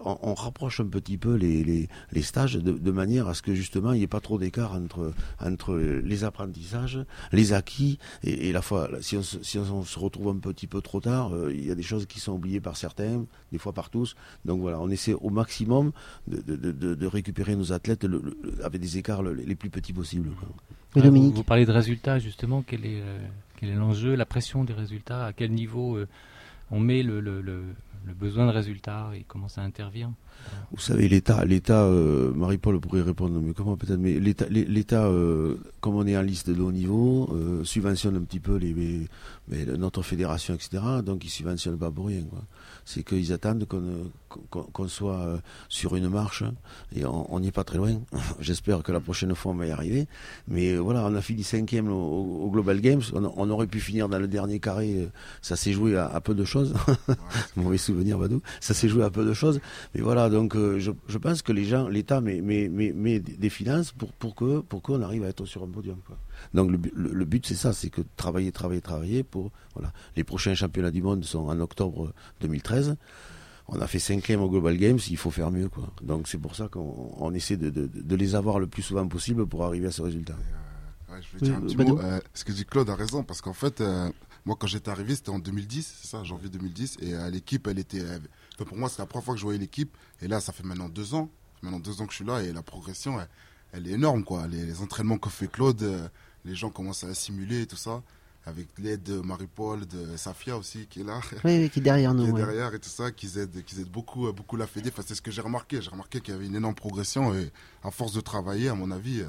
[0.00, 3.98] on, rapproche un petit peu les, les, stages de, manière à ce que justement il
[3.98, 6.98] n'y ait pas trop d'écart entre, entre les apprentissages,
[7.32, 11.00] les acquis et, la fois, si on, si on, se retrouve un petit peu trop
[11.00, 13.90] tard, euh, il y a des choses qui sont oubliées par certains, des fois par
[13.90, 14.14] tous.
[14.44, 15.92] Donc voilà, on essaie au maximum
[16.26, 18.06] de, de, de, récupérer nos athlètes
[18.62, 20.30] avec des écarts les plus petits possibles.
[20.94, 23.18] Vous, vous, parlez de résultats justement, quel est, euh,
[23.56, 26.06] quel est l'enjeu, la pression des résultats, à quel niveau euh,
[26.70, 27.20] on met le,
[28.06, 30.14] le, besoin de résultats et comment ça intervient
[30.72, 35.96] Vous savez, l'État, l'État, euh, Marie-Paul pourrait répondre, mais comment peut-être, mais l'État, euh, comme
[35.96, 39.06] on est en liste de haut niveau, euh, subventionne un petit peu les,
[39.78, 40.82] notre fédération, etc.
[41.04, 42.22] Donc ils subventionnent pas pour rien.
[42.22, 42.42] Quoi
[42.84, 44.10] c'est qu'ils attendent qu'on
[44.88, 46.44] soit euh, sur une marche
[46.94, 48.00] et on n'y est pas très loin.
[48.40, 50.06] J'espère que la prochaine fois on va y arriver.
[50.48, 53.02] Mais euh, voilà, on a fini cinquième au, Global Games.
[53.14, 54.94] On, aurait pu finir dans le dernier carré.
[54.96, 55.06] Euh,
[55.40, 56.74] ça s'est joué à, peu de choses.
[57.56, 58.42] Mauvais souvenir, Badou.
[58.60, 59.60] Ça s'est joué à peu de choses.
[59.94, 64.34] Mais voilà, donc je, pense que les gens, l'État met, met, des finances pour, pour
[64.34, 65.98] que pour qu'on arrive à être sur un podium.
[66.54, 69.92] Donc le, but c'est ça, c'est que travailler, travailler, travailler pour voilà.
[70.16, 72.96] Les prochains championnats du monde sont en octobre 2013.
[73.74, 75.90] On a fait cinquième au Global Games, il faut faire mieux quoi.
[76.02, 79.86] Donc c'est pour ça qu'on essaie de, les avoir le plus souvent possible pour arriver
[79.86, 80.36] à ce résultat.
[81.10, 81.98] Euh, je veux dire un petit mot.
[81.98, 83.22] Euh, ce que dit Claude a raison?
[83.22, 84.10] Parce qu'en fait, euh,
[84.44, 88.02] moi quand j'étais arrivé, c'était en 2010, c'est ça, janvier 2010, et l'équipe, elle était.
[88.58, 90.88] pour moi, c'est la première fois que je voyais l'équipe, et là, ça fait maintenant
[90.88, 91.30] deux ans,
[91.62, 93.18] maintenant deux ans que je suis là, et la progression,
[93.72, 94.46] elle, est énorme quoi.
[94.48, 96.10] Les, les entraînements que fait Claude
[96.44, 98.02] les gens commencent à simuler et tout ça
[98.44, 101.20] avec l'aide de Marie-Paul, de Safia aussi qui est là.
[101.44, 102.24] Oui, qui est derrière nous.
[102.24, 104.90] qui est derrière et tout ça, qui aident, qui aident beaucoup, euh, beaucoup la Fédé.
[104.92, 105.80] Enfin, c'est ce que j'ai remarqué.
[105.80, 107.52] J'ai remarqué qu'il y avait une énorme progression et
[107.84, 109.26] à force de travailler, à mon avis, euh,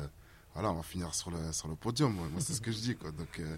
[0.53, 2.13] voilà, on va finir sur le, sur le podium.
[2.13, 2.95] Moi, c'est ce que je dis.
[2.95, 3.11] Quoi.
[3.11, 3.57] Donc, euh,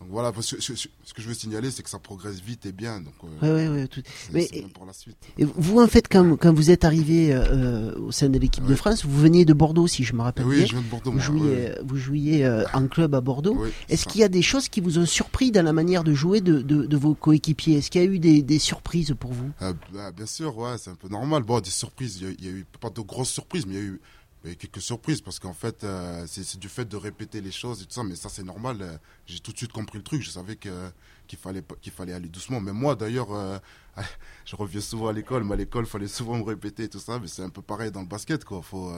[0.00, 3.02] donc voilà, ce, que je veux signaler, c'est que ça progresse vite et bien.
[3.02, 4.00] Donc, euh, tout...
[4.32, 5.18] Mais pour la suite.
[5.36, 8.74] Et vous, en fait, quand, quand vous êtes arrivé euh, au sein de l'équipe de
[8.74, 10.66] France, vous veniez de Bordeaux, si je me rappelle oui, bien.
[10.66, 11.12] je viens de Bordeaux.
[11.12, 13.62] Vous jouiez, vous jouiez euh, en club à Bordeaux.
[13.90, 16.40] Est-ce qu'il y a des choses qui vous ont surpris dans la manière de jouer
[16.40, 17.76] de, de, vos coéquipiers?
[17.76, 19.50] Est-ce qu'il y a eu des, des, surprises pour vous?
[19.60, 21.42] Bah, Bien sûr, ouais, c'est un peu normal.
[21.42, 23.86] Bon, des surprises, il y, a, eu pas de grosses surprises, mais il y a
[23.86, 24.00] eu
[24.44, 27.84] il quelques surprises parce qu'en fait, euh, c'est du fait de répéter les choses et
[27.84, 28.78] tout ça, mais ça c'est normal.
[28.80, 30.22] Euh, j'ai tout de suite compris le truc.
[30.22, 32.60] Je savais qu'il fallait qu'il fallait aller doucement.
[32.60, 33.58] Mais moi d'ailleurs, euh,
[34.46, 35.44] je reviens souvent à l'école.
[35.44, 37.18] Mais à l'école, il fallait souvent me répéter et tout ça.
[37.18, 38.62] Mais c'est un peu pareil dans le basket, quoi.
[38.62, 38.92] Faut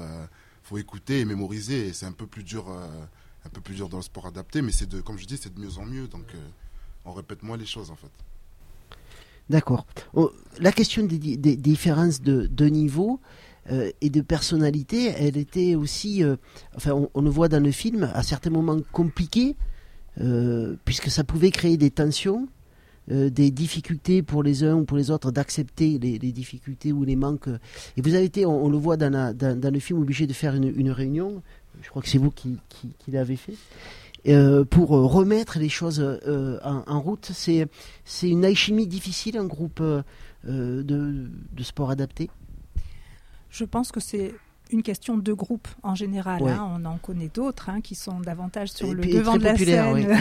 [0.62, 1.92] faut écouter et mémoriser.
[1.92, 4.62] C'est un peu plus dur, un peu plus dur dans le sport adapté.
[4.62, 6.07] Mais c'est de, comme je dis, c'est de mieux en mieux.
[6.07, 6.26] Donc
[7.05, 8.11] on répète moins les choses en fait.
[9.50, 9.87] D'accord.
[10.14, 13.20] Oh, la question des, des différences de, de niveau.
[13.70, 16.37] Euh, et de personnalité, elle était aussi, euh,
[16.77, 19.57] enfin on, le voit dans le film, à certains moments compliqué,
[20.20, 22.48] euh, puisque ça pouvait créer des tensions,
[23.09, 27.48] des difficultés pour les uns ou pour les autres d'accepter les, difficultés ou les manques.
[27.96, 31.42] Et vous avez été, on, le voit dans, le film, obligé de faire une, réunion,
[31.83, 33.57] je crois que c'est vous qui, qui, l'avez fait.
[34.66, 36.01] pour remettre les choses
[36.64, 37.29] en, en, route.
[37.35, 37.66] C'est,
[38.05, 42.31] c'est une alchimie difficile, un groupe de, de sport adapté
[43.53, 44.35] je pense que c'est
[44.72, 46.42] une question de groupe en général.
[46.48, 46.76] Hein.
[46.76, 50.16] on en connaît d'autres hein, qui sont davantage sur le devant de la scène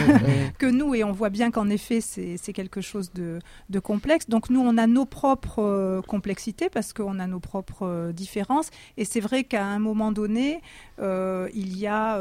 [0.58, 3.40] que nous, et on voit bien qu'en effet, c'est quelque chose de,
[3.80, 4.28] complexe.
[4.28, 8.70] Donc nous, on a nos propres euh, complexités parce qu'on a nos propres euh, différences.
[8.96, 10.60] Et c'est vrai qu'à un moment donné,
[11.00, 12.18] euh, il y a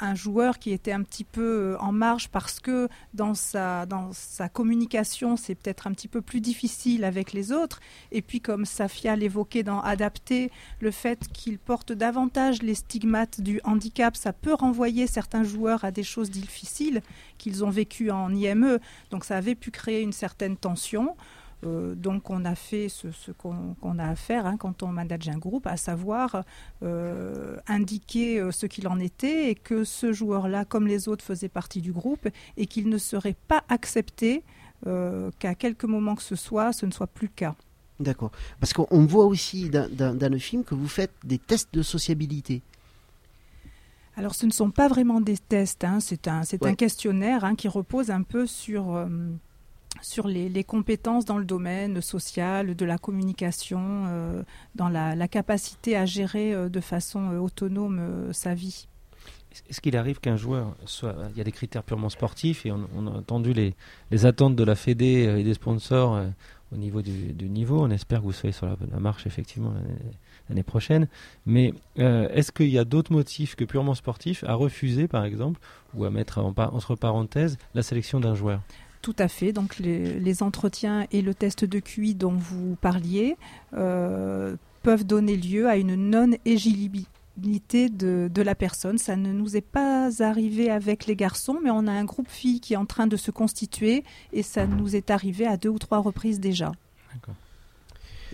[0.00, 4.48] un joueur qui était un petit peu en marge parce que dans sa, dans sa
[4.48, 7.80] communication, c'est peut-être un petit peu plus difficile avec les autres.
[8.12, 13.60] Et puis, comme Safia l'évoquait dans Adapter, le fait qu'il porte davantage les stigmates du
[13.64, 17.02] handicap, ça peut renvoyer certains joueurs à des choses difficiles
[17.38, 18.78] qu'ils ont vécues en IME.
[19.10, 21.16] Donc ça avait pu créer une certaine tension.
[21.64, 25.38] Euh, donc on a fait ce, qu'on a à faire hein, quand on manage un
[25.38, 26.44] groupe, à savoir
[26.82, 31.48] euh, indiquer euh, ce qu'il en était et que ce joueur-là, comme les autres, faisait
[31.48, 34.44] partie du groupe et qu'il ne serait pas accepté
[35.38, 37.54] qu'à quelques moments que ce soit, ce ne soit plus le cas.
[38.02, 38.30] D'accord.
[38.60, 42.62] Parce qu'on voit aussi dans, le film que vous faites des tests de sociabilité.
[44.16, 45.98] Alors ce ne sont pas vraiment des tests, hein.
[46.00, 48.94] c'est un, un, questionnaire hein, qui repose un peu sur
[50.00, 54.42] sur les, compétences dans le domaine social, de la communication, euh,
[54.74, 58.88] dans la, capacité à gérer euh, de façon euh, autonome sa vie.
[59.68, 61.14] Est-ce qu'il arrive qu'un joueur soit.
[61.32, 63.74] Il y a des critères purement sportifs et on, a entendu les,
[64.10, 66.22] les, attentes de la Fédé et des sponsors
[66.72, 67.80] au niveau du, niveau.
[67.80, 69.72] On espère que vous soyez sur la, marche effectivement
[70.48, 71.08] l'année prochaine.
[71.46, 75.60] Mais est-ce qu'il y a d'autres motifs que purement sportifs à refuser par exemple
[75.94, 78.60] ou à mettre entre parenthèses la sélection d'un joueur?
[79.02, 79.52] Tout à fait.
[79.52, 83.36] Donc les, entretiens et le test de QI dont vous parliez
[83.74, 88.98] euh, peuvent donner lieu à une non-éligibilité de, la personne.
[88.98, 92.60] Ça ne nous est pas arrivé avec les garçons, mais on a un groupe filles
[92.60, 95.78] qui est en train de se constituer et ça nous est arrivé à deux ou
[95.78, 96.72] trois reprises déjà.
[97.12, 97.34] D'accord.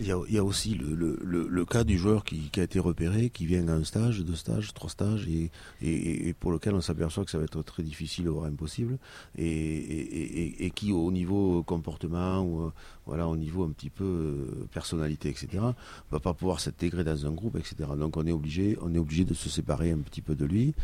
[0.01, 3.45] Il y, a, aussi le, le, le, cas du joueur qui, a été repéré, qui
[3.45, 7.37] vient à un stage, deux stages, trois stages, et, pour lequel on s'aperçoit que ça
[7.37, 8.97] va être très difficile, voire impossible,
[9.37, 12.71] et, qui au niveau comportement ou euh,
[13.07, 15.63] voilà au niveau un petit peu euh, personnalité, etc.,
[16.11, 17.89] va pas pouvoir s'intégrer dans un groupe, etc.
[17.97, 20.75] Donc on est obligé, on est obligé de se séparer un petit peu de lui.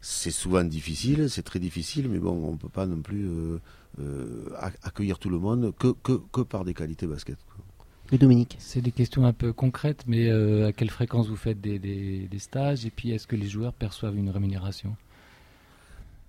[0.00, 3.58] C'est souvent difficile, c'est très difficile, mais bon, on peut pas non plus euh,
[4.82, 7.36] accueillir tout le monde que par des qualités basket.
[8.12, 8.56] Dominique.
[8.60, 12.86] C'est des questions un peu concrètes, mais euh, à quelle fréquence vous faites des, stages
[12.86, 14.96] et puis est-ce que les joueurs perçoivent une rémunération?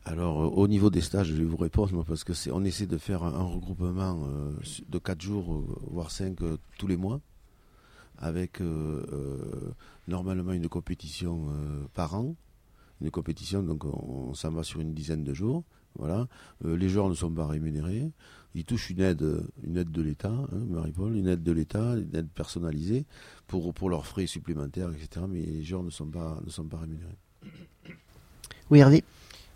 [0.05, 2.87] Alors, euh, au niveau des stages, je vais vous répondre, parce que c'est, on essaie
[2.87, 4.51] de faire un, regroupement euh,
[4.89, 6.37] de 4 jours, voire 5
[6.77, 7.19] tous les mois,
[8.17, 8.61] avec
[10.07, 11.49] normalement une compétition
[11.93, 12.35] par an.
[13.01, 15.63] Une compétition, donc on, on s'en va sur une dizaine de jours.
[15.97, 16.27] Voilà.
[16.63, 18.09] les joueurs ne sont pas rémunérés
[18.55, 22.15] ils touchent une aide, une aide de l'État, hein, Marie-Paul, une aide de l'État, une
[22.15, 23.05] aide personnalisée
[23.47, 25.25] pour, pour leurs frais supplémentaires, etc.
[25.29, 27.17] Mais les gens ne sont pas, ne sont pas rémunérés.
[28.71, 29.03] Oui, Hervé?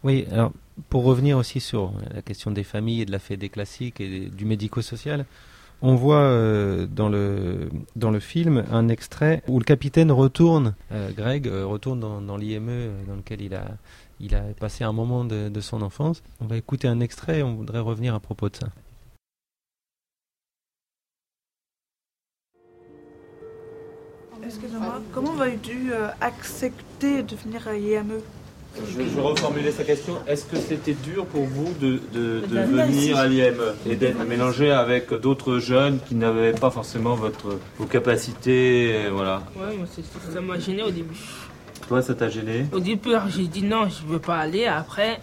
[0.04, 0.54] Oui, alors
[0.90, 4.30] pour revenir aussi sur la question des familles et de la fête des classiques et
[4.30, 5.26] du médico-social,
[5.82, 11.12] on voit euh, dans, le, dans le film un extrait où le capitaine retourne, euh,
[11.12, 13.66] Greg euh, retourne dans, dans l'IME dans lequel il a,
[14.20, 16.22] il a passé un moment de, de, son enfance.
[16.42, 18.68] On va écouter un extrait et on voudrait revenir à propos de ça.
[24.50, 28.20] Excusez-moi, comment vas-tu euh, accepter de venir à IME
[28.76, 30.16] je vais, reformuler sa question.
[30.26, 32.00] Est-ce que c'était dur pour vous de,
[32.52, 37.86] venir à l'IME et d'être mélangé avec d'autres jeunes qui n'avaient pas forcément votre, vos
[37.86, 39.44] capacités voilà.
[39.56, 39.78] Ouais,
[40.34, 41.20] ça m'a gêné au début.
[41.88, 42.66] Toi, ça t'a gêné?
[42.72, 44.66] Au début, j'ai dit non, je ne veux pas aller.
[44.66, 45.20] Après,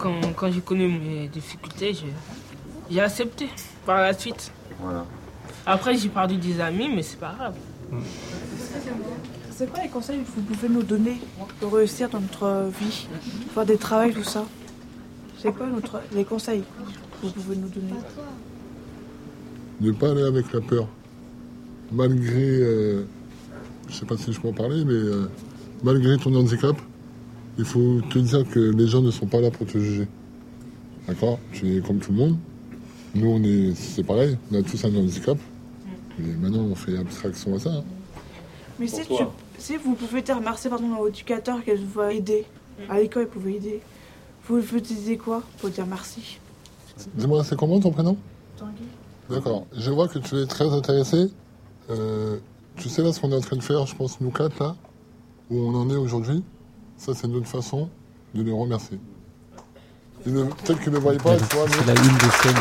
[0.00, 1.94] quand, quand j'ai connu mes difficultés,
[2.90, 3.48] j'ai accepté
[3.84, 4.50] par la suite.
[4.80, 5.04] Voilà.
[5.64, 7.54] Après, j'ai perdu des amis, mais c'est pas grave.
[9.50, 11.16] C'est quoi les conseils que vous pouvez nous donner
[11.60, 13.06] pour réussir dans notre vie
[13.54, 14.44] Faire des travaux, tout ça?
[15.38, 17.94] C'est quoi notre, les conseils que vous pouvez nous donner?
[19.80, 20.88] Ne pas aller avec la peur.
[21.92, 23.04] Malgré, euh,
[23.88, 25.30] je sais pas si je peux en parler, mais euh,
[25.84, 26.76] malgré ton handicap,
[27.58, 30.08] il faut te dire que les gens ne sont pas là pour te juger.
[31.06, 31.38] D'accord?
[31.52, 32.36] Tu es comme tout le monde.
[33.14, 35.38] Nous, on est, c'est pareil, on a tous un handicap.
[36.18, 37.70] Mais maintenant, on fait abstraction à ça.
[37.70, 37.84] Hein.
[38.78, 39.02] Mais si,
[39.58, 42.44] si, vous pouvez dire merci pardon, à l'éducateur qu'elle vous a aidé,
[42.88, 43.80] à l'école, elle pouvait aider,
[44.48, 46.38] vous vous disiez quoi pour dire merci?
[47.14, 48.16] Dis-moi, c'est comment ton prénom?
[48.56, 48.84] Tanguy.
[49.30, 49.66] D'accord.
[49.76, 51.30] Je vois que tu es très intéressé.
[51.90, 52.38] Euh,
[52.76, 54.76] tu sais là ce qu'on est en train de faire, je pense, nous quatre là,
[55.50, 56.42] où on en est aujourd'hui?
[56.96, 57.88] Ça, c'est notre façon
[58.34, 58.98] de les remercier.
[60.26, 62.56] Peut-être qu'ils ne pas, C'est la une des scènes,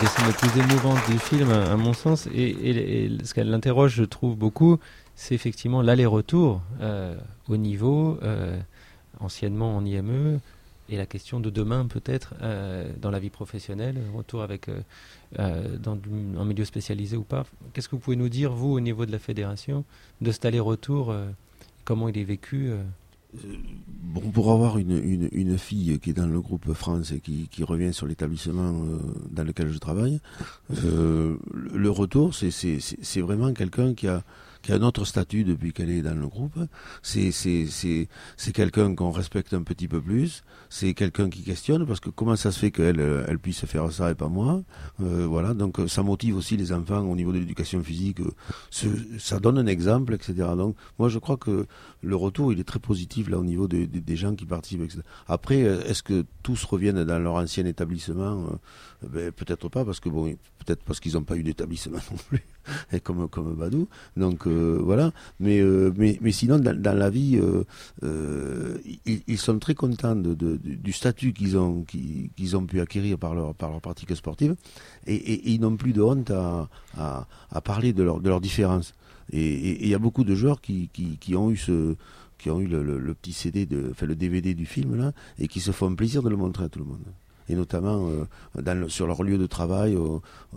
[0.00, 2.26] des scènes les plus émouvantes du film, à, mon sens.
[2.34, 4.78] Et, ce qu'elle l'interroge, je trouve beaucoup,
[5.14, 7.14] c'est effectivement l'aller-retour euh,
[7.48, 8.58] au niveau, euh,
[9.20, 10.40] anciennement en IME,
[10.88, 14.68] et la question de demain peut-être euh, dans la vie professionnelle, retour avec
[15.38, 15.96] dans
[16.40, 17.44] un milieu spécialisé ou pas.
[17.72, 19.84] Qu'est-ce que vous pouvez nous dire, vous, au niveau de la fédération,
[20.22, 21.14] de cet aller-retour,
[21.84, 22.72] comment il est vécu
[23.34, 27.62] Bon, pour avoir une, une, fille qui est dans le groupe France et qui, qui
[27.62, 28.98] revient sur l'établissement euh,
[29.30, 30.20] dans lequel je travaille,
[30.84, 34.22] euh, le retour, c'est vraiment quelqu'un qui a,
[34.62, 36.58] qui a un autre statut depuis qu'elle est dans le groupe.
[37.02, 37.30] C'est
[38.54, 40.42] quelqu'un qu'on respecte un petit peu plus.
[40.70, 44.10] C'est quelqu'un qui questionne parce que comment ça se fait qu'elle elle puisse faire ça
[44.10, 44.62] et pas moi.
[44.98, 48.18] voilà, donc ça motive aussi les enfants au niveau de l'éducation physique.
[49.18, 50.34] ça donne un exemple, etc.
[50.56, 51.66] Donc moi je crois que
[52.02, 54.82] le retour il est très positif là au niveau des gens qui participent.
[55.26, 58.46] Après, est-ce que tous reviennent dans leur ancien établissement
[59.02, 62.44] ben, Peut-être pas parce que bon, peut-être parce qu'ils n'ont pas eu d'établissement non plus,
[62.92, 63.88] et comme comme Badou.
[64.16, 65.12] Donc euh, voilà.
[65.40, 67.40] Mais, euh, mais mais sinon dans, la vie,
[68.02, 73.34] euh, ils, ils, sont très contents du statut qu'ils ont qu'ils ont pu acquérir par
[73.34, 74.56] leur par leur pratique sportive,
[75.06, 78.94] et, ils n'ont plus de honte à, à, à parler de leur de leurs différences.
[79.32, 81.96] Et il y a beaucoup de joueurs qui, qui, ont eu ce
[82.38, 85.48] qui ont eu le, le, le, petit CD de, le DVD du film là, et
[85.48, 87.04] qui se font plaisir de le montrer à tout le monde
[87.48, 88.24] et notamment euh,
[88.60, 89.96] dans sur leur lieu de travail.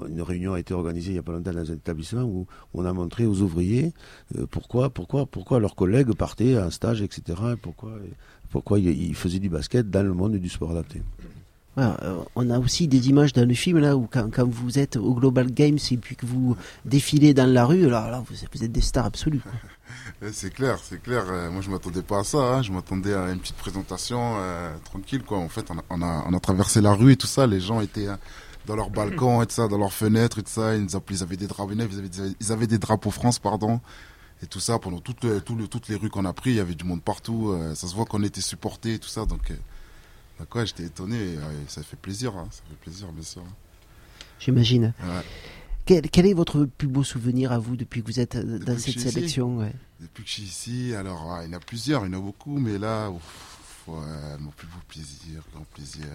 [0.08, 2.86] une réunion a été organisée il n'y a pas longtemps dans un établissement où on
[2.86, 3.94] a montré aux ouvriers
[4.38, 7.40] euh, pourquoi, pourquoi, pourquoi leurs collègues partaient en stage, etc.
[7.54, 7.94] Et pourquoi,
[8.50, 11.02] pourquoi ils faisaient du basket dans le monde du sport adapté.
[11.78, 15.14] Euh, on a aussi des images dans le film là où quand, vous êtes au
[15.14, 19.06] Global Games et puis que vous défilez dans la rue, là vous, êtes des stars
[19.06, 19.42] absolues.
[20.34, 21.24] c'est clair, c'est clair.
[21.30, 22.40] Euh, moi je m'attendais pas à ça.
[22.40, 22.62] Hein.
[22.62, 25.38] Je m'attendais à une petite présentation euh, tranquille quoi.
[25.38, 27.48] En fait on a, traversé la rue et tout ça.
[27.48, 28.08] Les gens étaient
[28.66, 30.76] dans leur balcon et ça, dans leurs fenêtres et ça.
[30.76, 33.80] Ils, avaient des drapeaux, ils avaient, des drapeaux France pardon
[34.44, 36.50] et tout ça pendant toutes, toutes les rues qu'on a pris.
[36.50, 37.58] Il y avait du monde partout.
[37.76, 39.54] ça se voit qu'on était supportés et tout ça donc.
[40.50, 41.38] Quoi, j'étais étonné.
[41.68, 43.44] ça fait plaisir, hein, ça fait plaisir, bien sûr.
[44.40, 44.94] J'imagine.
[45.86, 49.00] Quel, est votre plus beau souvenir à vous depuis que vous êtes euh, dans cette
[49.00, 49.60] sélection
[50.00, 52.22] Depuis que je suis ici, alors il y en a plusieurs, il y en a
[52.22, 53.12] beaucoup, mais là,
[53.88, 56.08] mon plus beau plaisir, grand plaisir.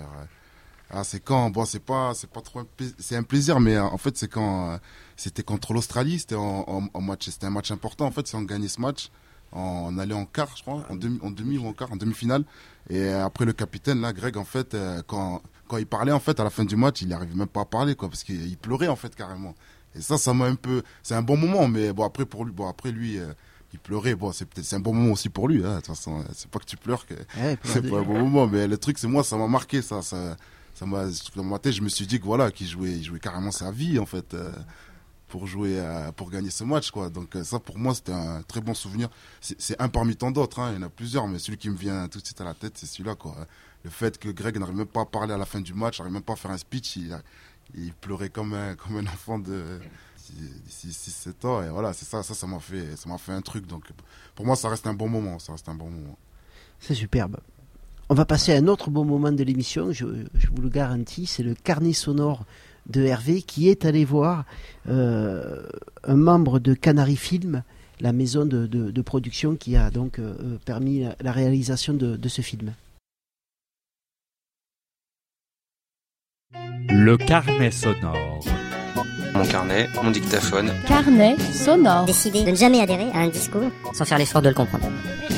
[0.91, 2.63] Ah, c'est quand Bon, c'est pas, c'est pas trop,
[2.99, 4.79] c'est un plaisir, mais en fait, c'est quand euh,
[5.17, 8.07] c'était contre l'Australie, c'était en, match, c'était un match important.
[8.07, 9.11] En fait, si on gagnait ce match,
[9.53, 12.45] on allait en quart, je crois, en demi, en demi ou en quart, en demi-finale.
[12.91, 16.39] Et après le capitaine, là, Greg, en fait, euh, quand, quand il parlait, en fait,
[16.39, 18.89] à la fin du match, il n'arrivait même pas à parler, quoi, parce qu'il pleurait,
[18.89, 19.55] en fait, carrément.
[19.97, 22.53] Et ça, ça m'a un peu, c'est un bon moment, mais bon, après, pour lui,
[22.53, 23.33] bon, après, lui, euh,
[23.73, 26.25] il pleurait, bon, c'est peut-être, un bon moment aussi pour lui, hein, de toute façon,
[26.33, 27.15] c'est pas que tu pleures que,
[27.65, 30.37] c'est pas un bon moment, mais le truc, c'est moi, ça m'a marqué, ça, ça,
[30.75, 33.19] ça m'a, dans ma tête, je me suis dit que voilà, qu'il jouait, il jouait
[33.19, 34.35] carrément sa vie, en fait.
[34.35, 34.51] Euh,
[35.37, 35.79] pour jouer,
[36.17, 37.11] pour gagner ce match, quoi.
[37.11, 39.11] Donc euh, ça, pour moi, c'était un très bon souvenir.
[39.43, 40.73] C'est un parmi tant d'autres, hein.
[40.73, 42.55] il y en a plusieurs, mais celui qui me vient tout de suite à la
[42.55, 43.37] tête, c'est celui-là, quoi.
[43.85, 46.15] Le fait que Greg n'arrive même pas à parler à la fin du match, n'arrive
[46.15, 49.79] même pas à faire un speech, il, pleurait comme un, comme un enfant de
[50.71, 53.67] 6-7 ans, et voilà, c'est ça, ça, ça m'a fait, ça m'a fait un truc.
[53.67, 53.85] Donc
[54.35, 56.17] pour moi, ça reste un bon moment, ça reste un bon moment.
[56.81, 57.37] C'est superbe.
[58.09, 61.43] On va passer à un autre bon moment de l'émission, je vous le garantis, c'est
[61.43, 62.47] le carnet sonore
[62.89, 64.45] de Hervé qui est allé voir
[64.89, 65.63] euh,
[66.05, 67.63] un membre de Canary Film,
[68.01, 72.73] la maison de, production qui a donc euh, permis la réalisation de, ce film.
[76.89, 78.41] Le carnet sonore.
[79.35, 80.71] Mon carnet, mon dictaphone.
[80.87, 82.07] Carnet sonore.
[82.07, 84.87] Décider de ne jamais adhérer à un discours sans faire l'effort de le comprendre.
[85.29, 85.37] Le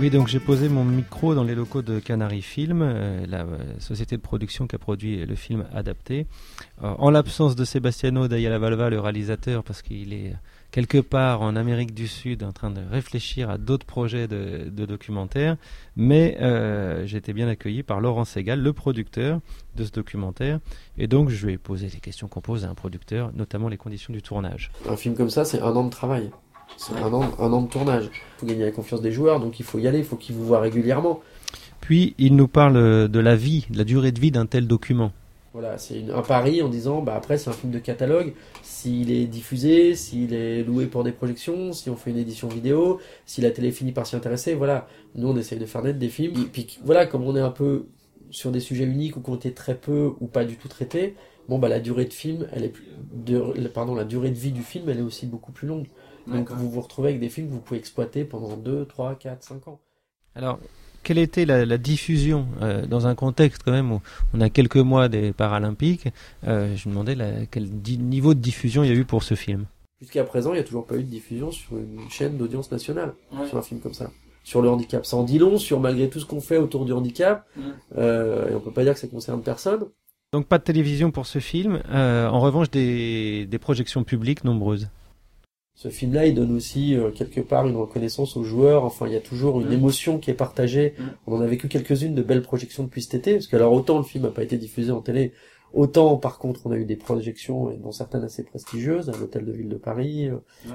[0.00, 3.58] oui, donc j'ai posé mon micro dans les locaux de Canary Film, euh, la euh,
[3.80, 6.26] société de production qui a produit le film adapté.
[6.82, 10.32] Euh, en l'absence de Sebastiano Dayala Valva, le réalisateur, parce qu'il est
[10.70, 14.86] quelque part en Amérique du Sud en train de réfléchir à d'autres projets de, de
[14.86, 15.56] documentaire,
[15.96, 16.38] mais
[17.06, 19.40] j'ai été bien accueilli par Laurent Segal, le producteur
[19.76, 20.60] de ce documentaire,
[20.96, 23.76] et donc je lui ai posé les questions qu'on pose à un producteur, notamment les
[23.76, 24.70] conditions du tournage.
[24.88, 26.30] Un film comme ça, c'est un an de travail.
[26.76, 28.10] C'est un an, un an de tournage.
[28.12, 30.34] Il faut gagner la confiance des joueurs, donc il faut y aller, il faut qu'ils
[30.34, 31.20] vous voient régulièrement.
[31.80, 35.12] Puis il nous parle de la vie, de la durée de vie d'un tel document.
[35.52, 39.26] Voilà, c'est un pari en disant, bah après c'est un film de catalogue, s'il est
[39.26, 43.50] diffusé, s'il est loué pour des projections, si on fait une édition vidéo, si la
[43.50, 44.86] télé finit par s'y intéresser, voilà.
[45.16, 46.34] Nous on essaye de faire naître des films.
[46.40, 47.86] Et puis voilà, comme on est un peu
[48.30, 51.16] sur des sujets uniques ou ont été très peu ou pas du tout traités,
[51.48, 53.40] bon bah la durée de film, elle est plus, de,
[53.74, 55.86] pardon, la durée de vie du film, elle est aussi beaucoup plus longue.
[56.26, 59.42] Donc vous vous retrouvez avec des films que vous pouvez exploiter pendant 2, 3, 4,
[59.42, 59.80] 5 ans.
[60.34, 60.58] Alors,
[61.02, 64.00] quelle était la, diffusion euh, dans un contexte quand même où
[64.34, 66.08] on a quelques mois des Paralympiques
[66.46, 69.64] euh, Je me demandais quel niveau de diffusion il y a eu pour ce film.
[70.00, 73.14] Jusqu'à présent, il n'y a toujours pas eu de diffusion sur une chaîne d'audience nationale
[73.48, 74.10] sur un film comme ça.
[74.44, 76.92] Sur le handicap, ça en dit long sur malgré tout ce qu'on fait autour du
[76.92, 77.46] handicap.
[77.98, 79.84] Euh, et on peut pas dire que ça concerne personne.
[80.32, 81.82] Donc pas de télévision pour ce film.
[81.92, 84.88] en revanche, des projections publiques nombreuses
[85.82, 88.84] ce film-là, il donne aussi euh, quelque part une reconnaissance aux joueurs.
[88.84, 89.72] Enfin, il y a toujours une mm.
[89.72, 90.92] émotion qui est partagée.
[90.98, 91.02] Mm.
[91.26, 93.96] On en a vécu quelques-unes de belles projections depuis cet été, parce que alors autant
[93.96, 95.32] le film n'a pas été diffusé en télé,
[95.72, 99.52] Autant, par contre, on a eu des projections, dont certaines assez prestigieuses, à l'hôtel de
[99.52, 100.34] ville de Paris, euh,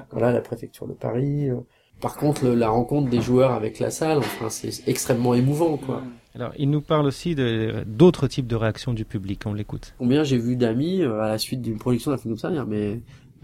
[0.09, 1.49] voilà, la préfecture de Paris.
[1.49, 1.57] euh.
[1.99, 6.01] Par contre, le- la rencontre des joueurs avec la salle, enfin, c'est extrêmement émouvant, quoi.
[6.33, 9.41] Alors, il nous parle aussi de- d'autres types de réactions du public.
[9.45, 9.93] On l'écoute.
[9.99, 12.65] Combien j'ai vu d'amis euh, à la suite d'une production d'un film comme ça dire
[12.65, 13.01] mais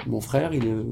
[0.08, 0.86] mon frère il, est-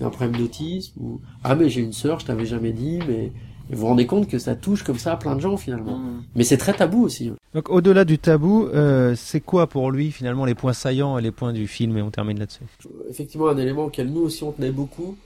[0.00, 3.30] un problème d'autisme ou ah mais j'ai une sœur je t'avais jamais dit mais
[3.70, 5.98] et vous vous rendez compte que ça touche comme ça plein de gens finalement.
[6.34, 7.32] Mais c'est très tabou aussi.
[7.54, 11.30] Donc, au-delà du tabou, euh, c'est quoi pour lui finalement les points saillants et les
[11.30, 12.60] points du film Et on termine là-dessus.
[13.08, 15.16] effectivement un élément auquel nous aussi on tenait beaucoup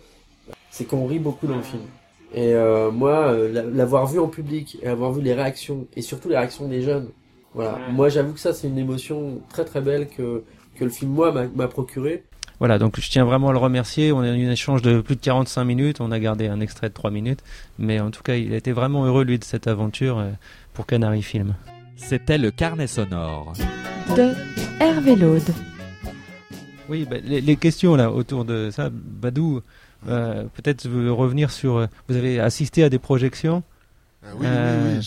[0.70, 1.82] c'est qu'on rit beaucoup dans le film.
[2.32, 6.02] Et euh, moi euh, la- l'avoir vu en public et avoir vu les réactions et
[6.02, 7.08] surtout les réactions des jeunes
[7.54, 7.78] voilà.
[7.90, 10.44] Moi j'avoue que ça c'est une émotion très très belle que
[10.76, 12.22] que le film moi m'a- m'a procuré
[12.58, 14.10] Voilà, donc je tiens vraiment à le remercier.
[14.12, 16.00] On a eu un échange de plus de 45 minutes.
[16.00, 17.40] On a gardé un extrait de 3 minutes.
[17.78, 20.30] Mais en tout cas, il a été vraiment heureux, lui, de cette aventure euh,
[20.74, 21.54] pour Canary Film.
[21.96, 23.52] C'était le carnet sonore.
[24.16, 24.32] de
[24.80, 25.42] Hervé Laude.
[26.88, 29.60] Oui, bah, les, les questions là autour de ça, Badou,
[30.08, 31.76] euh, peut-être revenir sur.
[31.76, 33.62] euh, Vous avez assisté à des projections
[34.28, 34.98] Euh, oui, oui,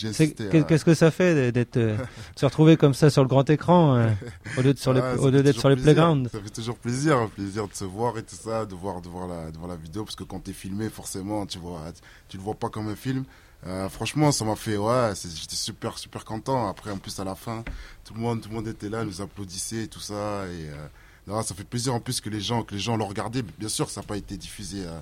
[0.50, 1.96] oui, à- Qu'est-ce que ça fait d'être, euh,
[2.34, 4.10] de se retrouver comme ça sur le grand écran euh,
[4.58, 5.94] au lieu de sur les, ça au lieu d'être sur les plaisir.
[5.94, 9.08] playgrounds Ça fait toujours plaisir, plaisir de se voir et tout ça, de voir, de
[9.08, 11.80] voir la, de voir la vidéo, parce que quand t'es filmé, forcément, tu vois,
[12.28, 13.24] tu le vois pas comme un film.
[13.64, 16.68] Euh, franchement, ça m'a fait, ouais, j'étais super, super content.
[16.68, 17.62] Après, en plus, à la fin,
[18.04, 20.86] tout le monde, tout le monde était là, nous applaudissait et tout ça, et euh,
[21.28, 23.42] non, ça fait plaisir en plus que les gens, que les gens l'ont regardé.
[23.58, 24.98] Bien sûr, ça n'a pas été diffusé euh,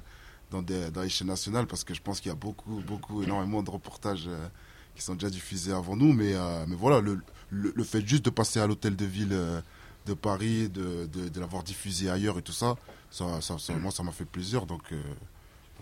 [0.51, 3.23] dans des, dans les chaînes nationales, parce que je pense qu'il y a beaucoup, beaucoup,
[3.23, 4.25] énormément de reportages.
[4.29, 4.49] euh,
[4.97, 7.21] qui sont déjà diffusés avant nous, mais, euh, mais voilà, le,
[7.51, 9.61] le, fait juste de passer à l'hôtel de ville euh,
[10.05, 12.75] de Paris, de, de, l'avoir diffusé ailleurs et tout ça,
[13.09, 14.83] ça, ça, ça- ça m'a fait plaisir, donc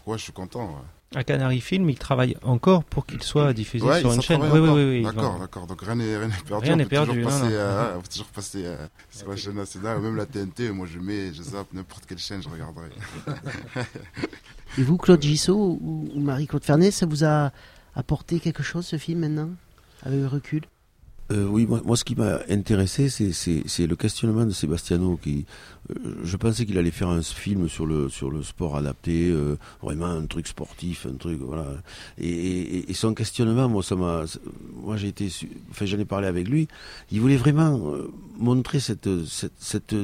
[0.08, 0.66] ouais, je suis content.
[0.66, 1.18] ouais.
[1.18, 4.42] À Canary Film, il travaille encore pour qu'il soit diffusé Ouais, sur une chaîne.
[4.42, 5.66] Oui, oui, oui, oui, D'accord, d'accord.
[5.66, 6.66] Donc rien n'est perdu.
[6.66, 7.58] Rien n'est perdu, Toujours non, passer, non.
[7.58, 10.70] euh, on peut toujours passer euh, sur la chaîne nationale, même la TNT.
[10.70, 12.90] Moi, je mets, je zappe n'importe quelle chaîne, je regarderai.
[14.78, 17.52] Et vous, Claude Gissot ou, ou Marie-Claude Fernet, ça vous a
[17.94, 19.48] apporté quelque chose ce film maintenant?
[20.02, 20.62] Avec le recul?
[21.30, 25.18] Euh, oui, moi, moi, ce qui m'a intéressé, c'est, le questionnement de Sebastiano.
[25.22, 25.44] Qui,
[25.90, 29.56] euh, je pensais qu'il allait faire un film sur le sur le sport adapté, euh,
[29.82, 31.66] vraiment un truc sportif, un truc voilà.
[32.16, 34.24] Et, et, et son questionnement, moi, ça m'a,
[34.82, 35.28] moi, j'ai été,
[35.70, 36.66] enfin, j'en ai parlé avec lui.
[37.10, 39.94] Il voulait vraiment euh, montrer cette cette, cette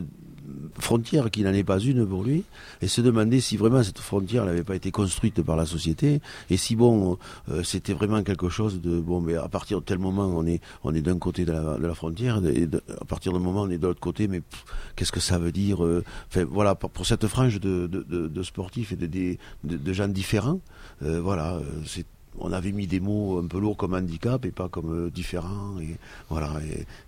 [0.79, 2.45] frontière qui n'en est pas une pour lui,
[2.83, 6.21] et se demander si vraiment cette frontière n'avait pas été construite par la société,
[6.51, 7.19] et si bon,
[7.51, 10.61] euh, c'était vraiment quelque chose de bon, mais à partir de tel moment on est
[10.83, 12.69] on est d'un côté de la, frontière, et
[13.01, 14.43] à partir d'un moment on est de l'autre côté, mais
[14.97, 18.93] qu'est-ce que ça veut dire euh, Enfin voilà, pour, cette frange de, de, de, sportifs
[18.93, 20.61] et de, de, gens différents,
[21.03, 22.07] euh, voilà, c'est
[22.39, 25.79] on avait mis des mots un peu lourds comme handicap et pas comme euh, différent
[25.81, 25.97] et
[26.29, 26.53] voilà.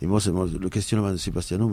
[0.00, 1.68] Et, moi, le questionnement de Sebastiano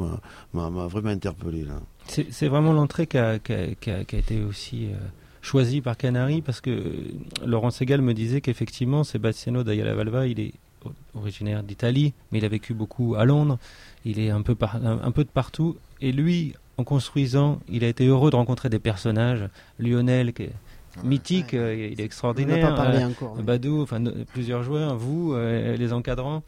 [0.53, 1.65] m'a- vraiment interpellé
[2.07, 4.95] C'est vraiment l'entrée qui a, été aussi euh,
[5.41, 6.91] choisie par Canary parce que euh,
[7.45, 10.53] Laurent Segal me disait qu'effectivement Sebastiano D'Ayala Valva, il est
[11.15, 13.57] originaire d'Italie, mais il a vécu beaucoup à Londres,
[14.03, 18.05] il est un peu, un peu de partout, et lui, en construisant, il a été
[18.05, 19.47] heureux de rencontrer des personnages,
[19.79, 20.53] Lionel, qui est
[21.03, 23.43] mythique, euh, il est extraordinaire, On n'a pas parlé euh, encore, oui.
[23.43, 26.43] Badou, enfin plusieurs joueurs, vous, euh, les encadrants,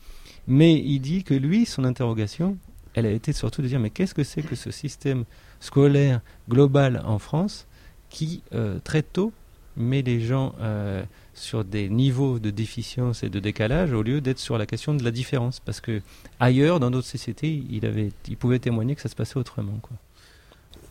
[0.48, 2.58] mais il dit que lui, son interrogation,
[2.96, 5.26] elle a été surtout de dire mais qu'est-ce que c'est que ce système
[5.60, 7.68] scolaire global en France
[8.10, 9.32] qui euh, très tôt
[9.78, 14.40] met les gens euh, sur des niveaux de déficience et de décalage au lieu d'être
[14.40, 15.60] sur la question de la différence?
[15.60, 16.02] Parce que
[16.40, 19.98] ailleurs dans d'autres sociétés il avait il pouvait témoigner que ça se passait autrement quoi.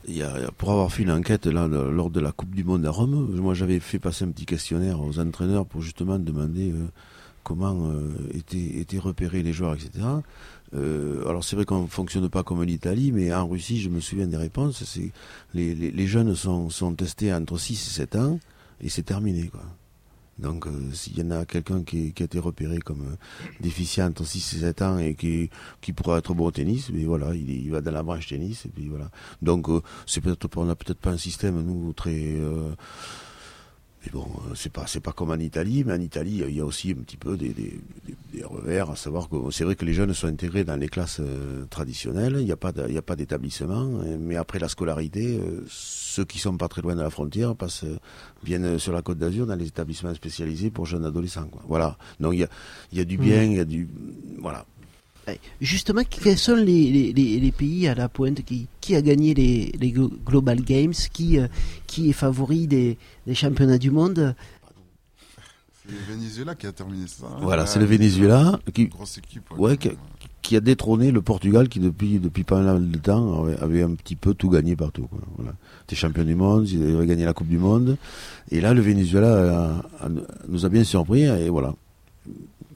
[0.06, 2.84] Il y a, pour avoir fait une enquête là, lors de la Coupe du Monde
[2.84, 6.88] à Rome, moi j'avais fait passer un petit questionnaire aux entraîneurs pour justement demander euh,
[7.42, 10.04] comment euh, étaient, étaient repérés les joueurs, etc.
[10.74, 13.88] Euh, alors c'est vrai qu'on ne fonctionne pas comme en Italie, mais en Russie, je
[13.88, 15.10] me souviens des réponses, c'est
[15.54, 18.40] les, les, les jeunes sont, sont testés entre 6 et 7 ans
[18.82, 19.48] et c'est terminé.
[19.48, 19.62] quoi.
[20.38, 23.16] Donc, euh, s'il y en a quelqu'un qui, qui a été repéré comme euh,
[23.60, 27.04] déficient entre 6 et 7 ans et qui, qui pourrait être bon au tennis, mais
[27.04, 29.10] voilà, il, il va dans la branche tennis et puis voilà.
[29.42, 32.74] Donc, euh, c'est peut-être on n'a peut-être pas un système nous très euh,
[34.04, 36.60] mais bon, euh, c'est pas c'est pas comme en Italie, mais en Italie il y
[36.60, 39.76] a aussi un petit peu des, des, des- des revers, à savoir que c'est vrai
[39.76, 42.84] que les jeunes sont intégrés dans les classes euh, traditionnelles, il n'y a pas de-
[42.88, 46.82] il y a pas d'établissement, euh, mais après la scolarité, ceux qui sont pas très
[46.82, 47.84] loin de la frontière passent
[48.42, 51.46] viennent sur la Côte d'Azur dans les établissements spécialisés pour jeunes adolescents.
[51.46, 51.62] Quoi.
[51.66, 51.96] Voilà.
[52.20, 52.48] Donc il y a
[52.92, 53.88] il y a du bien, il y a du
[54.38, 54.66] voilà.
[55.26, 59.00] Eh, Justement, quels sont les, les, les, les pays à la pointe qui, qui a
[59.02, 61.46] gagné les, les Glo- Global Games qui, euh,
[61.86, 64.34] qui est favori des, des championnats du monde?
[65.86, 67.26] C'est le Venezuela qui a terminé ça.
[67.26, 67.38] hein?
[67.42, 69.42] Voilà, c'est le Venezuela qui, Grosse équipe.
[69.58, 69.90] ouais, qui,
[70.42, 74.16] qui a détrôné le Portugal qui depuis depuis pas mal de temps avait, un petit
[74.16, 75.06] peu tout gagné partout.
[75.08, 75.18] Quoi.
[75.36, 75.52] Voilà.
[75.82, 77.96] C'était champion du monde, ils avaient gagné la Coupe du Monde,
[78.50, 79.82] et là le Venezuela
[80.48, 81.74] nous a bien surpris et voilà.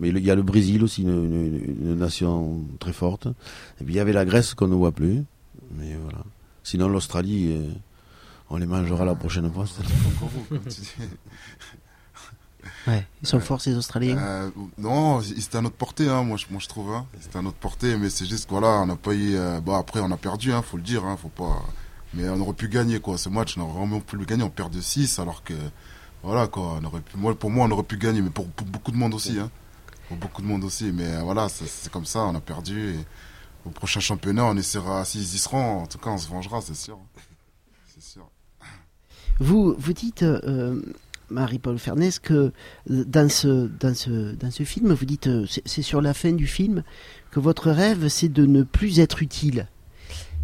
[0.01, 3.27] Mais il y a le Brésil aussi, une, nation très forte.
[3.81, 5.25] Et puis il y avait la Grèce qu'on ne voit plus.
[5.77, 6.25] Mais voilà.
[6.63, 7.73] Sinon l'Australie, euh,
[8.51, 9.65] on les mangera la prochaine fois.
[12.87, 14.19] Ouais, ils sont forts ces Australiens.
[14.19, 16.93] Euh, non, c'était à notre portée, hein, moi, je, moi je trouve.
[16.93, 17.07] Hein.
[17.21, 19.37] C'était à notre portée, mais c'est juste voilà, on n'a pas eu.
[19.37, 21.63] Euh, bon après on a perdu, hein, faut le dire, hein, faut pas.
[22.15, 23.19] Mais on aurait pu gagner quoi.
[23.19, 24.43] Ce match, on aurait vraiment pu le gagner.
[24.43, 25.55] On perd de 6 alors que
[26.23, 26.79] voilà quoi.
[26.81, 29.15] On aurait pu, moi, pour moi, on aurait pu gagner, mais pour, beaucoup de monde
[29.15, 29.39] aussi.
[29.39, 29.51] Hein.
[30.09, 32.97] Pour beaucoup de monde aussi, mais euh, voilà, c'est comme ça, on a perdu.
[33.65, 35.05] Au prochain championnat, on essaiera.
[35.05, 36.99] S'ils y seront, en tout cas, on se vengera, c'est sûr.
[37.95, 38.31] C'est sûr.
[39.41, 40.25] Vous, vous dites.
[41.31, 42.53] Marie-Paul Fernès, que
[42.87, 46.47] dans ce, dans, ce, dans ce film, vous dites, euh, c'est sur la fin du
[46.47, 46.83] film,
[47.31, 49.69] que votre rêve, c'est de ne plus être utile.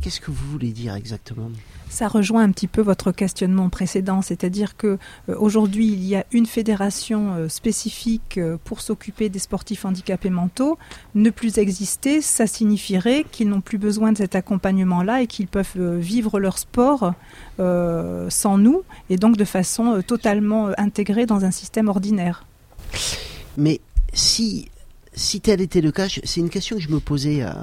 [0.04, 1.50] Qu'est-ce que vous voulez dire exactement?
[1.88, 4.98] Ça rejoint un petit peu votre questionnement précédent, c'est-à-dire que
[5.30, 10.28] euh, aujourd'hui il y a une fédération euh, spécifique euh, pour s'occuper des sportifs handicapés
[10.28, 10.76] mentaux.
[11.14, 15.96] Ne plus exister, ça signifierait qu'ils n'ont plus besoin de cet accompagnement-là et qu'ils peuvent
[15.96, 17.14] vivre leur sport
[17.56, 22.44] sans nous et donc de façon totalement intégrée dans un système ordinaire.
[23.56, 23.80] Mais
[24.12, 24.68] si
[25.14, 27.54] si tel était le cas, c'est une question que je me posais à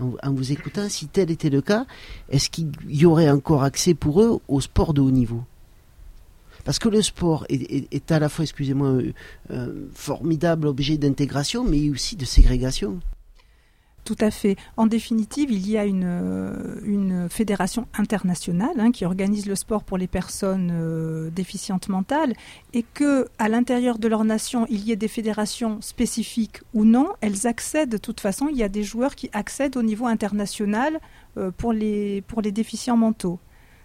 [0.00, 1.86] en, vous écoutant, si tel était le cas,
[2.28, 5.42] est-ce qu'il y aurait encore accès pour eux au sport de haut niveau?
[6.64, 8.98] Parce que le sport est, à la fois, excusez-moi,
[9.50, 13.00] un formidable objet d'intégration, mais aussi de ségrégation.
[14.04, 14.56] Tout à fait.
[14.76, 19.98] En définitive, il y a une, euh, fédération internationale hein, qui organise le sport pour
[19.98, 22.32] les personnes euh, déficientes mentales
[22.72, 27.08] et que, à l'intérieur de leur nation, il y ait des fédérations spécifiques ou non,
[27.20, 28.48] elles accèdent de toute façon.
[28.50, 30.98] Il y a des joueurs qui accèdent au niveau international
[31.36, 32.22] euh, pour les
[32.52, 33.38] déficients mentaux.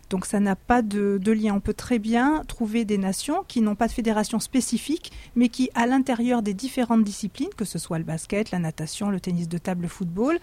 [0.09, 1.53] Donc ça n'a pas de, lien.
[1.53, 5.69] On peut très bien trouver des nations qui n'ont pas de fédération spécifique, mais qui,
[5.73, 9.57] à l'intérieur des différentes disciplines, que ce soit le basket, la natation, le tennis de
[9.57, 10.37] table, le football,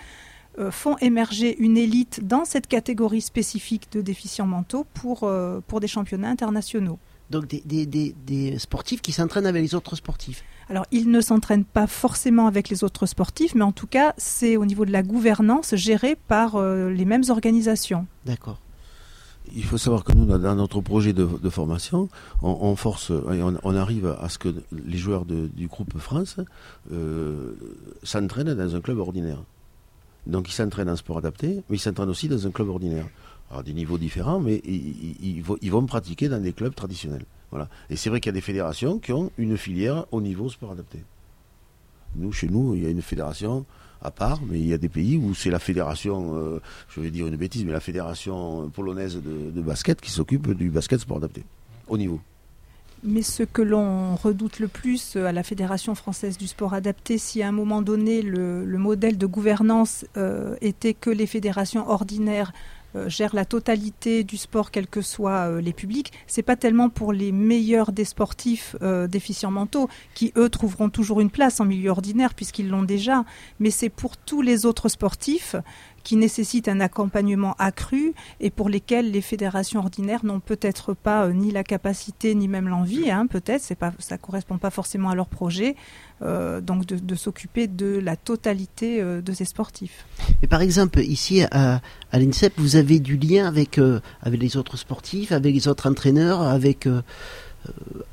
[0.58, 5.80] euh, font émerger une élite dans cette catégorie spécifique de déficients mentaux pour, euh, pour
[5.80, 6.98] des championnats internationaux.
[7.30, 11.86] Donc des, des, sportifs qui s'entraînent avec les autres sportifs alors, ils ne s'entraînent pas
[11.86, 15.74] forcément avec les autres sportifs, mais en tout cas, c'est au niveau de la gouvernance
[15.74, 18.06] géré par euh, les mêmes organisations.
[18.24, 18.58] D'accord
[19.55, 22.09] il faut savoir que nous, dans notre projet de, formation,
[22.43, 26.36] on, force, on, arrive à ce que les joueurs du groupe France
[26.93, 27.53] euh,
[28.03, 29.43] s'entraînent dans un club ordinaire.
[30.26, 33.07] Donc ils s'entraînent en sport adapté, mais ils s'entraînent aussi dans un club ordinaire.
[33.51, 37.24] Alors des niveaux différents, mais ils, vont, pratiquer dans des clubs traditionnels.
[37.51, 37.68] Voilà.
[37.90, 40.72] Et c'est vrai qu'il y a des fédérations qui ont une filière au niveau sport
[40.72, 41.05] adapté.
[42.16, 43.66] Nous, chez nous, il y a une fédération
[44.05, 47.11] à part, mais il y a des pays où c'est la fédération, euh, je vais
[47.11, 51.44] dire une bêtise, mais la fédération polonaise de, basket qui s'occupe du basket sport adapté,
[51.88, 52.20] au niveau.
[53.05, 57.42] Mais ce que l'on redoute le plus à la Fédération française du sport adapté, si
[57.42, 62.81] à un moment donné le, modèle de gouvernance euh, était que les fédérations ordinaires euh,
[63.09, 67.12] gère la totalité du sport, quels que soient euh, les publics, c'est pas tellement pour
[67.12, 71.90] les meilleurs des sportifs euh, déficients mentaux, qui eux trouveront toujours une place en milieu
[71.90, 73.24] ordinaire puisqu'ils l'ont déjà,
[73.61, 75.57] mais c'est pour tous les autres sportifs
[76.03, 81.32] qui nécessitent un accompagnement accru et pour lesquels les fédérations ordinaires n'ont peut-être pas euh,
[81.32, 85.14] ni la capacité ni même l'envie, hein, peut-être, c'est pas, ça correspond pas forcément à
[85.14, 85.76] leur projet,
[86.22, 90.07] euh, donc de, s'occuper de la totalité euh, de ces sportifs.
[90.42, 91.80] Et par exemple, ici à,
[92.11, 93.78] à l'INSEP, vous avez du lien avec,
[94.22, 96.88] avec les autres sportifs, avec les autres entraîneurs, avec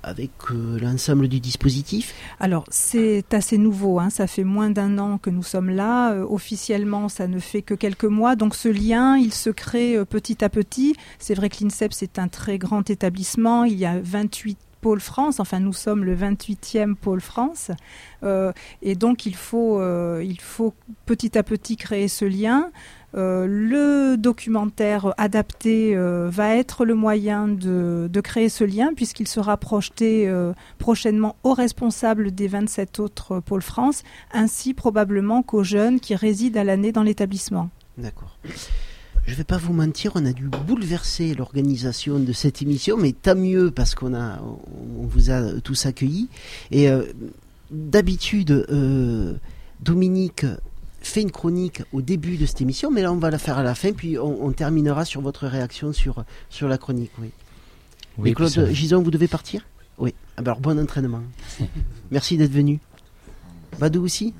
[0.03, 4.09] avec euh, l'ensemble du dispositif Alors, c'est assez nouveau, hein.
[4.09, 6.13] ça fait moins d'un an que nous sommes là.
[6.13, 8.35] Euh, officiellement, ça ne fait que quelques mois.
[8.35, 10.95] Donc, ce lien, il se crée petit à petit.
[11.19, 13.63] C'est vrai que l'INSEP, c'est un très grand établissement.
[13.63, 17.69] Il y a 28 pôles France, enfin nous sommes le 28e pôle France,
[18.81, 19.83] et donc il faut,
[20.21, 20.73] il faut
[21.05, 22.71] petit à petit créer ce lien.
[23.15, 29.57] Euh, le documentaire adapté euh, va être le moyen de, créer ce lien puisqu'il sera
[29.57, 36.15] projeté euh, prochainement aux responsables des 27 autres pôles France, ainsi probablement qu'aux jeunes qui
[36.15, 37.69] résident à l'année dans l'établissement.
[37.97, 38.37] D'accord.
[39.25, 43.13] Je ne vais pas vous mentir, on a dû bouleverser l'organisation de cette émission, mais
[43.13, 46.29] tant mieux parce qu'on a, on vous a tous accueillis.
[46.71, 46.87] Et
[47.69, 48.65] d'habitude,
[49.81, 50.45] Dominique
[51.01, 53.63] fait une chronique au début de cette émission, mais là on va la faire à
[53.63, 57.11] la fin, puis on, terminera sur votre réaction sur, sur la chronique.
[57.19, 57.31] Oui.
[58.17, 59.65] oui Claude Gison, vous devez partir
[59.97, 60.13] Oui.
[60.37, 61.21] Ah ben alors bon entraînement.
[62.11, 62.79] Merci d'être venu.
[63.79, 64.33] Badou aussi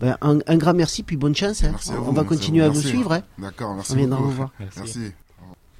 [0.00, 1.64] Ben, un, un, grand merci, puis bonne chance.
[1.64, 1.74] Hein.
[2.06, 3.12] on, va continuer à vous suivre.
[3.12, 3.22] Hein.
[3.38, 3.92] D'accord, merci.
[3.92, 4.52] On viendra vous voir.
[4.58, 5.12] Merci.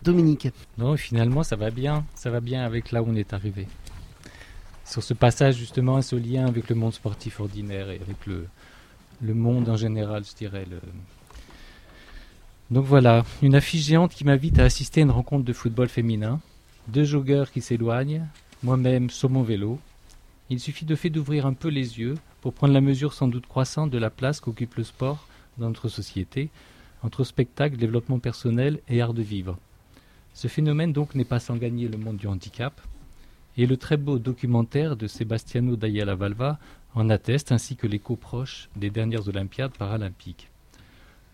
[0.02, 0.48] Dominique.
[0.78, 2.04] Non, finalement, ça va bien.
[2.14, 3.68] Ça va bien avec là où on est arrivé.
[4.84, 8.46] Sur ce passage, justement, ce lien avec le monde sportif ordinaire et avec le,
[9.22, 10.66] le monde en général, je dirais.
[10.68, 10.78] Le...
[12.70, 16.40] Donc voilà, une affiche géante qui m'invite à assister à une rencontre de football féminin.
[16.88, 18.26] Deux joggeurs qui s'éloignent,
[18.62, 19.78] moi-même sur mon vélo.
[20.50, 23.46] Il suffit de fait d'ouvrir un peu les yeux pour prendre la mesure sans doute
[23.46, 25.26] croissante de la place qu'occupe le sport
[25.58, 26.50] dans notre société,
[27.02, 29.56] entre spectacle, développement personnel et art de vivre.
[30.34, 32.80] Ce phénomène donc n'est pas sans gagner le monde du handicap,
[33.56, 36.58] et le très beau documentaire de Sebastiano Dayala Valva
[36.94, 40.50] en atteste, ainsi que l'écho proche des dernières Olympiades paralympiques.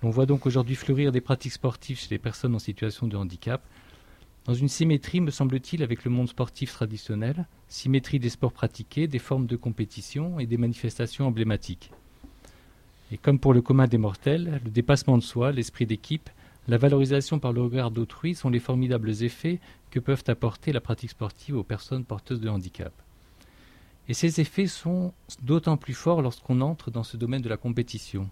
[0.03, 3.63] On voit donc aujourd'hui fleurir des pratiques sportives chez les personnes en situation de handicap,
[4.49, 9.19] dans une symétrie, me semble-t-il, avec le monde sportif traditionnel, symétrie des sports pratiqués, des
[9.19, 11.91] formes de compétition et des manifestations emblématiques.
[13.13, 16.31] Et comme pour le commun des mortels, le dépassement de soi, l'esprit d'équipe,
[16.67, 21.11] la valorisation par le regard d'autrui sont les formidables effets que peuvent apporter la pratique
[21.11, 22.95] sportive aux personnes porteuses de handicap.
[24.09, 28.29] Et ces effets sont d'autant plus forts lorsqu'on entre dans ce domaine de la compétition.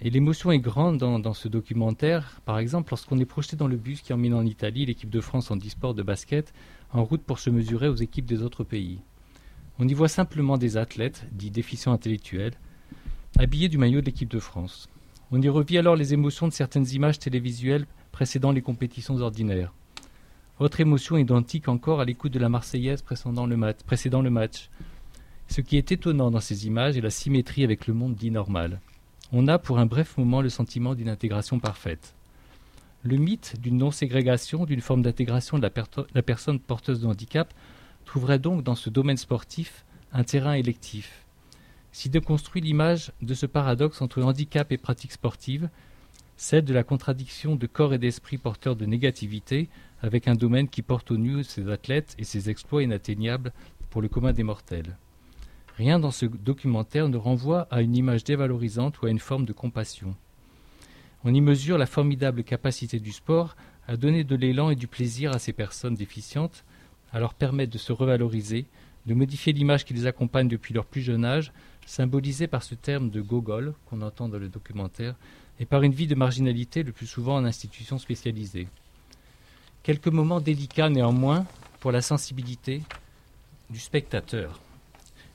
[0.00, 4.02] Et l'émotion est grande dans, ce documentaire, par exemple, lorsqu'on est projeté dans le bus
[4.02, 6.52] qui emmène en Italie l'équipe de France en e-sport de basket,
[6.92, 8.98] en route pour se mesurer aux équipes des autres pays.
[9.78, 12.54] On y voit simplement des athlètes, dits déficients intellectuels,
[13.38, 14.88] habillés du maillot de l'équipe de France.
[15.30, 19.72] On y revit alors les émotions de certaines images télévisuelles précédant les compétitions ordinaires.
[20.64, 24.70] Autre émotion identique encore à l'écoute de la Marseillaise précédant le, match.
[25.46, 28.80] Ce qui est étonnant dans ces images est la symétrie avec le monde dit normal.
[29.30, 32.14] On a pour un bref moment le sentiment d'une intégration parfaite.
[33.02, 35.70] Le mythe d'une non-ségrégation, d'une forme d'intégration de la,
[36.14, 37.52] la, personne porteuse de handicap
[38.06, 39.84] trouverait donc dans ce domaine sportif
[40.14, 41.26] un terrain électif.
[41.92, 45.68] Si déconstruit l'image de ce paradoxe entre handicap et pratique sportive,
[46.36, 49.68] celle de la contradiction de corps et d'esprit porteurs de négativité
[50.04, 53.54] avec un domaine qui porte au nu ses athlètes et ses exploits inatteignables
[53.88, 54.98] pour le commun des mortels.
[55.78, 59.54] Rien dans ce documentaire ne renvoie à une image dévalorisante ou à une forme de
[59.54, 60.14] compassion.
[61.24, 63.56] On y mesure la formidable capacité du sport
[63.88, 66.64] à donner de l'élan et du plaisir à ces personnes déficientes,
[67.10, 68.66] à leur permettre de se revaloriser,
[69.06, 71.50] de modifier l'image qui les accompagne depuis leur plus jeune âge,
[71.86, 75.14] symbolisée par ce terme de gogol qu'on entend dans le documentaire,
[75.60, 78.68] et par une vie de marginalité le plus souvent en institutions spécialisées.
[79.84, 81.46] Quelques moments délicats néanmoins
[81.78, 82.82] pour la sensibilité
[83.70, 84.58] du spectateur.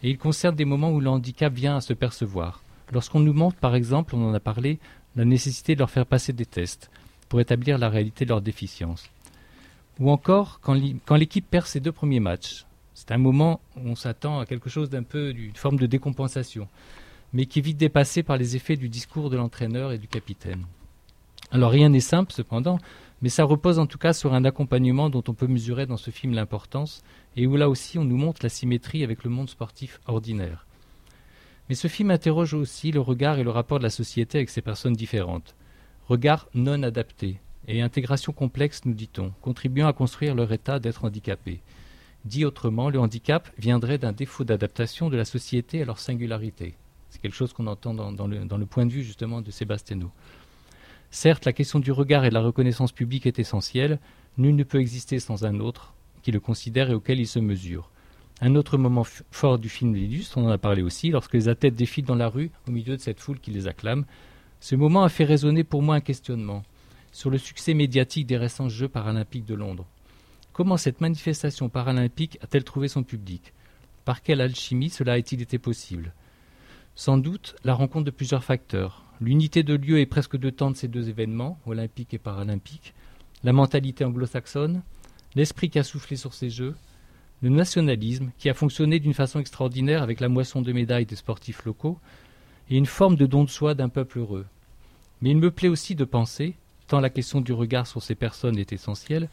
[0.04, 2.62] Et ils concernent des moments où le handicap vient à se percevoir.
[2.92, 4.80] Lorsqu'on nous montre, par exemple, on en a parlé,
[5.16, 6.90] la nécessité de leur faire passer des tests
[7.30, 9.10] pour établir la réalité de leur déficience.
[10.00, 12.66] Ou encore quand l'équipe perd ses deux premiers matchs.
[12.94, 16.68] C'est un moment où on s'attend à quelque chose d'un peu d'une forme de décompensation
[17.34, 20.66] mais qui est vite dépassé par les effets du discours de l'entraîneur et du capitaine.
[21.52, 22.80] Alors rien n'est simple cependant,
[23.22, 26.12] mais ça repose en tout cas sur un accompagnement dont on peut mesurer dans ce
[26.12, 27.04] film l'importance,
[27.36, 30.66] et où là aussi on nous montre la symétrie avec le monde sportif ordinaire.
[31.70, 34.62] Mais ce film interroge aussi le regard et le rapport de la société avec ces
[34.62, 35.56] personnes différentes.
[36.08, 41.62] Regard non adapté et intégration complexe, nous dit-on, contribuant à construire leur état d'être handicapé.
[42.26, 46.76] Dit autrement, le handicap viendrait d'un défaut d'adaptation de la société à leur singularité.
[47.10, 50.12] C'est quelque chose qu'on entend dans, le, point de vue justement de Sébastiano.
[51.12, 54.00] Certes, la question du regard et de la reconnaissance publique est essentielle.
[54.38, 57.90] Nul ne peut exister sans un autre qui le considère et auquel il se mesure.
[58.42, 61.76] Un autre moment fort du film l'illustre, on en a parlé aussi, lorsque les athlètes
[61.76, 64.06] défilent dans la rue au milieu de cette foule qui les acclame.
[64.60, 66.64] Ce moment a fait résonner pour moi un questionnement
[67.12, 69.88] sur le succès médiatique des récents Jeux paralympiques de Londres.
[70.54, 73.54] Comment cette manifestation paralympique a-t-elle trouvé son public?
[74.06, 76.14] Par quelle alchimie cela a-t-il été possible?
[76.96, 79.06] Sans doute la rencontre de plusieurs facteurs.
[79.22, 82.94] L'unité de lieu et presque de temps de ces deux événements, olympiques et paralympiques,
[83.44, 84.82] la mentalité anglo-saxonne,
[85.36, 86.76] l'esprit qui a soufflé sur ces Jeux,
[87.42, 91.66] le nationalisme qui a fonctionné d'une façon extraordinaire avec la moisson de médailles des sportifs
[91.66, 92.00] locaux,
[92.70, 94.46] et une forme de don de soi d'un peuple heureux.
[95.22, 96.56] Mais il me plaît aussi de penser,
[96.88, 99.30] tant la question du regard sur ces personnes est essentielle,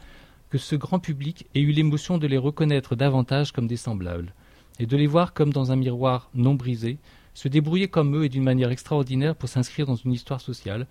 [0.51, 4.35] que ce grand public ait eu l'émotion de les reconnaître davantage comme des semblables,
[4.81, 6.99] et de les voir comme dans un miroir non brisé,
[7.37, 10.87] se débrouiller comme eux et d'une manière extraordinaire pour s'inscrire dans une histoire sociale,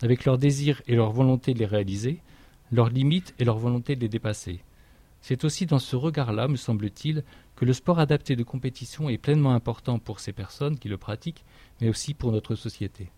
[0.00, 2.22] avec leur désir et leur volonté de les réaliser,
[2.72, 4.60] leurs limites et leur volonté de les dépasser.
[5.20, 7.22] C'est aussi dans ce regard-là, me semble-t-il,
[7.54, 11.44] que le sport adapté de compétition est pleinement important pour ces personnes qui le pratiquent,
[11.82, 13.10] mais aussi pour notre société.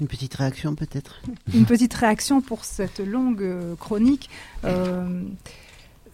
[0.00, 1.20] Une petite réaction peut-être?
[1.54, 4.30] Une petite réaction pour cette longue euh, chronique.
[4.64, 5.22] Euh,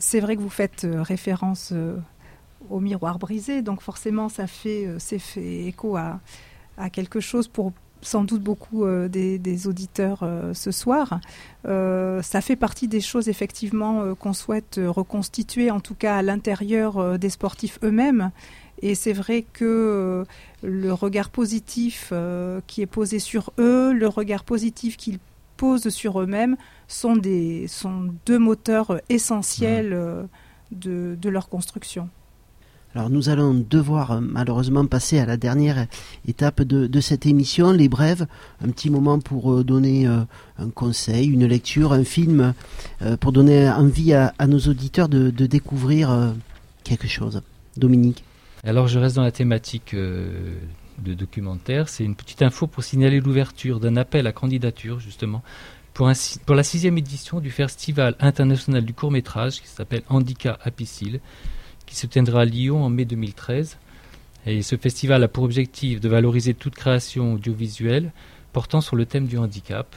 [0.00, 1.72] c'est vrai que vous faites euh, référence
[2.70, 3.62] au miroir brisé.
[3.62, 6.20] Donc forcément, ça fait, c'est fait écho à,
[6.76, 11.20] à quelque chose pour sans doute beaucoup des, auditeurs ce soir.
[11.64, 17.28] ça fait partie des choses effectivement qu'on souhaite reconstituer, en tout cas à l'intérieur des
[17.28, 18.30] sportifs eux-mêmes.
[18.82, 20.24] Et c'est vrai que
[20.62, 22.12] le regard positif
[22.66, 25.18] qui est posé sur eux, le regard positif qu'ils
[25.58, 26.56] posent sur eux-mêmes,
[26.88, 29.90] sont, des, sont deux moteurs essentiels
[30.72, 32.08] de, de leur construction.
[32.94, 35.86] Alors nous allons devoir euh, malheureusement passer à la dernière
[36.26, 38.26] étape de, cette émission, les brèves,
[38.64, 40.20] un petit moment pour euh, donner euh,
[40.58, 42.52] un conseil, une lecture, un film,
[43.20, 46.34] pour donner envie à, nos auditeurs de, découvrir
[46.84, 47.40] quelque chose.
[47.76, 48.24] Dominique.
[48.64, 53.80] Alors je reste dans la thématique de documentaire, c'est une petite info pour signaler l'ouverture
[53.80, 55.42] d'un appel à candidature justement
[55.94, 56.08] pour,
[56.54, 61.20] la sixième édition du Festival international du court métrage qui s'appelle Handicap à Piscille
[61.90, 63.78] qui se tiendra à Lyon en mai 2013.
[64.46, 68.12] Et ce festival a pour objectif de valoriser toute création audiovisuelle
[68.52, 69.94] portant sur le thème du handicap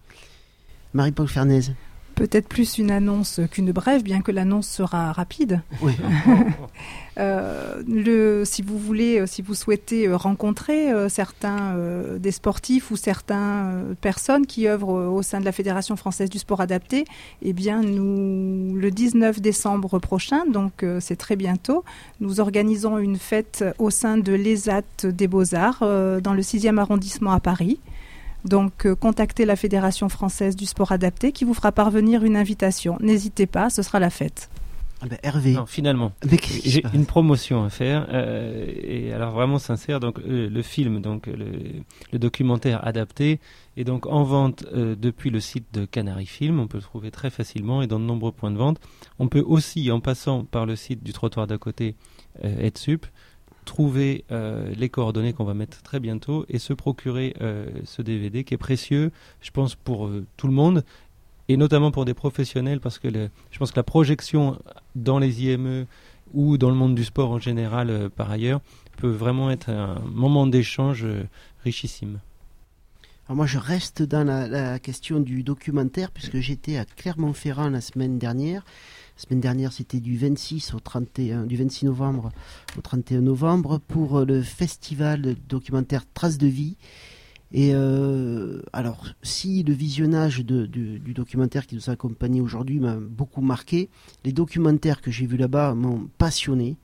[0.94, 1.74] Marie-Paul Fernaise
[2.18, 5.62] peut-être plus une annonce qu'une brève, bien que l'annonce sera rapide.
[5.82, 5.94] Oui.
[7.20, 11.76] Euh, le, si vous voulez, euh, si vous souhaitez euh, rencontrer certains
[12.20, 16.62] des sportifs ou certaines personnes qui œuvrent au sein de la Fédération française du sport
[16.62, 17.06] adapté,
[17.42, 21.84] eh bien, nous, le 19 décembre prochain, donc c'est très bientôt,
[22.20, 25.80] nous organisons une fête au sein de l'ESAT des Beaux-Arts
[26.22, 27.80] dans le 6e arrondissement à Paris.
[28.48, 32.98] Donc euh, contactez la Fédération française du sport adapté qui vous fera parvenir une invitation.
[33.02, 34.50] N'hésitez pas, ce sera la fête.
[35.00, 35.54] Ah ben, Hervé.
[35.54, 36.14] Non, finalement,
[36.64, 40.00] j'ai une promotion à faire euh, et alors vraiment sincère.
[40.00, 43.40] Donc euh, le film, donc le, documentaire adapté
[43.76, 46.60] est donc en vente depuis le site de Canary Film.
[46.60, 48.80] On peut le trouver très facilement et dans de nombreux points de vente.
[49.20, 51.96] On peut aussi, en passant par le site du trottoir d'à côté,
[52.44, 53.06] être sup,
[53.68, 58.44] trouver euh, les coordonnées qu'on va mettre très bientôt et se procurer euh, ce DVD
[58.44, 59.12] qui est précieux,
[59.42, 60.84] je pense, pour euh, tout le monde
[61.50, 63.10] et notamment pour des professionnels parce que
[63.52, 64.60] je pense que la projection
[64.96, 65.86] dans les IME
[66.34, 68.60] ou dans le monde du sport en général par ailleurs
[68.98, 71.06] peut vraiment être un moment d'échange
[71.64, 72.20] richissime.
[73.28, 78.18] Alors moi je reste dans la, question du documentaire puisque j'étais à Clermont-Ferrand la semaine
[78.18, 78.66] dernière
[79.18, 82.32] semaine dernière, c'était du 26 au 31, du 26 novembre
[82.78, 86.78] au 31 novembre pour euh, le festival documentaire Traces de vie.
[87.52, 93.42] Et euh, alors, si le visionnage du, documentaire qui nous a accompagné aujourd'hui m'a beaucoup
[93.42, 93.90] marqué,
[94.26, 96.78] les documentaires que j'ai vus là-bas m'ont passionné.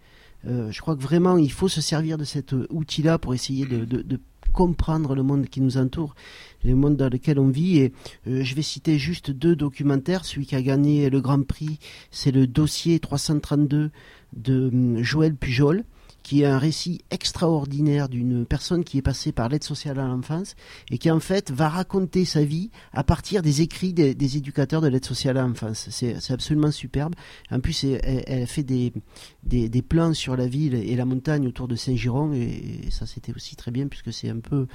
[0.47, 4.19] Euh, je crois que vraiment, il faut se servir de cet outil-là pour essayer de
[4.53, 6.15] comprendre le monde qui nous entoure,
[6.63, 7.79] le monde dans lequel on vit.
[7.79, 7.93] Et
[8.27, 10.23] euh, je vais citer juste deux documentaires.
[10.23, 11.79] Celui qui a gagné le Grand Prix,
[12.11, 13.91] c'est le dossier 332
[14.37, 15.83] de hum, Joël Pujol
[16.23, 20.55] qui est un récit extraordinaire d'une personne qui est passée par l'aide sociale à l'enfance
[20.89, 24.87] et qui en fait va raconter sa vie à partir des écrits des, éducateurs de
[24.87, 25.89] l'aide sociale à l'enfance.
[25.91, 27.13] C'est absolument superbe.
[27.51, 28.91] En plus, elle, elle fait des,
[29.81, 33.71] plans sur la ville et la montagne autour de Saint-Giron et, ça c'était aussi très
[33.71, 34.67] bien puisque c'est un peu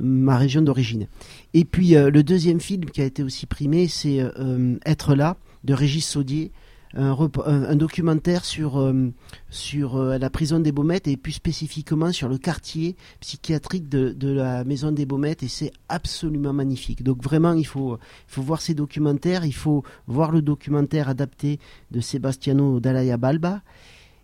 [0.00, 1.06] ma région d'origine.
[1.54, 5.36] Et puis euh, le deuxième film qui a été aussi primé, c'est euh, Être là
[5.64, 6.52] de Régis Saudier
[6.94, 9.12] un, documentaire sur, euh,
[9.50, 14.30] sur euh, la prison des Baumettes et plus spécifiquement sur le quartier psychiatrique de, de
[14.32, 17.02] la maison des Baumettes et c'est absolument magnifique.
[17.02, 21.58] Donc vraiment, il faut, il faut voir ces documentaires, il faut voir le documentaire adapté
[21.90, 23.62] de Sebastiano Dalaya Balba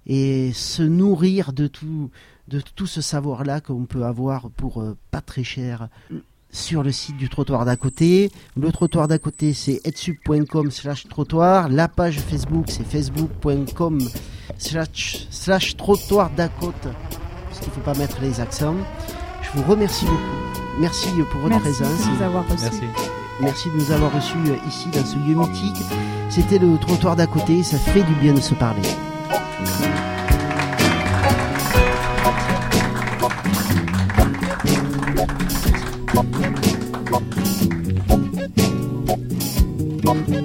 [0.07, 2.11] et se nourrir de tout,
[2.49, 5.89] de tout ce savoir-là qu'on peut avoir pour euh, pas très cher
[6.55, 8.31] sur le site du trottoir d'à côté.
[8.57, 11.69] Le trottoir d'à côté, c'est etsub.com slash trottoir.
[11.69, 13.99] La page Facebook, c'est facebook.com
[14.57, 16.89] slash, slash trottoir d'à côté.
[17.49, 18.77] Parce qu'il ne faut pas mettre les accents.
[19.43, 20.23] Je vous remercie beaucoup.
[20.79, 22.07] Merci pour votre présence.
[22.07, 22.63] De nous avoir reçus.
[22.63, 22.85] Merci.
[23.41, 25.85] Merci de nous avoir reçus euh, ici dans ce lieu mythique.
[26.31, 27.63] C'était le trottoir d'à côté.
[27.65, 28.89] Ça fait du bien de se parler.
[40.05, 40.45] Thank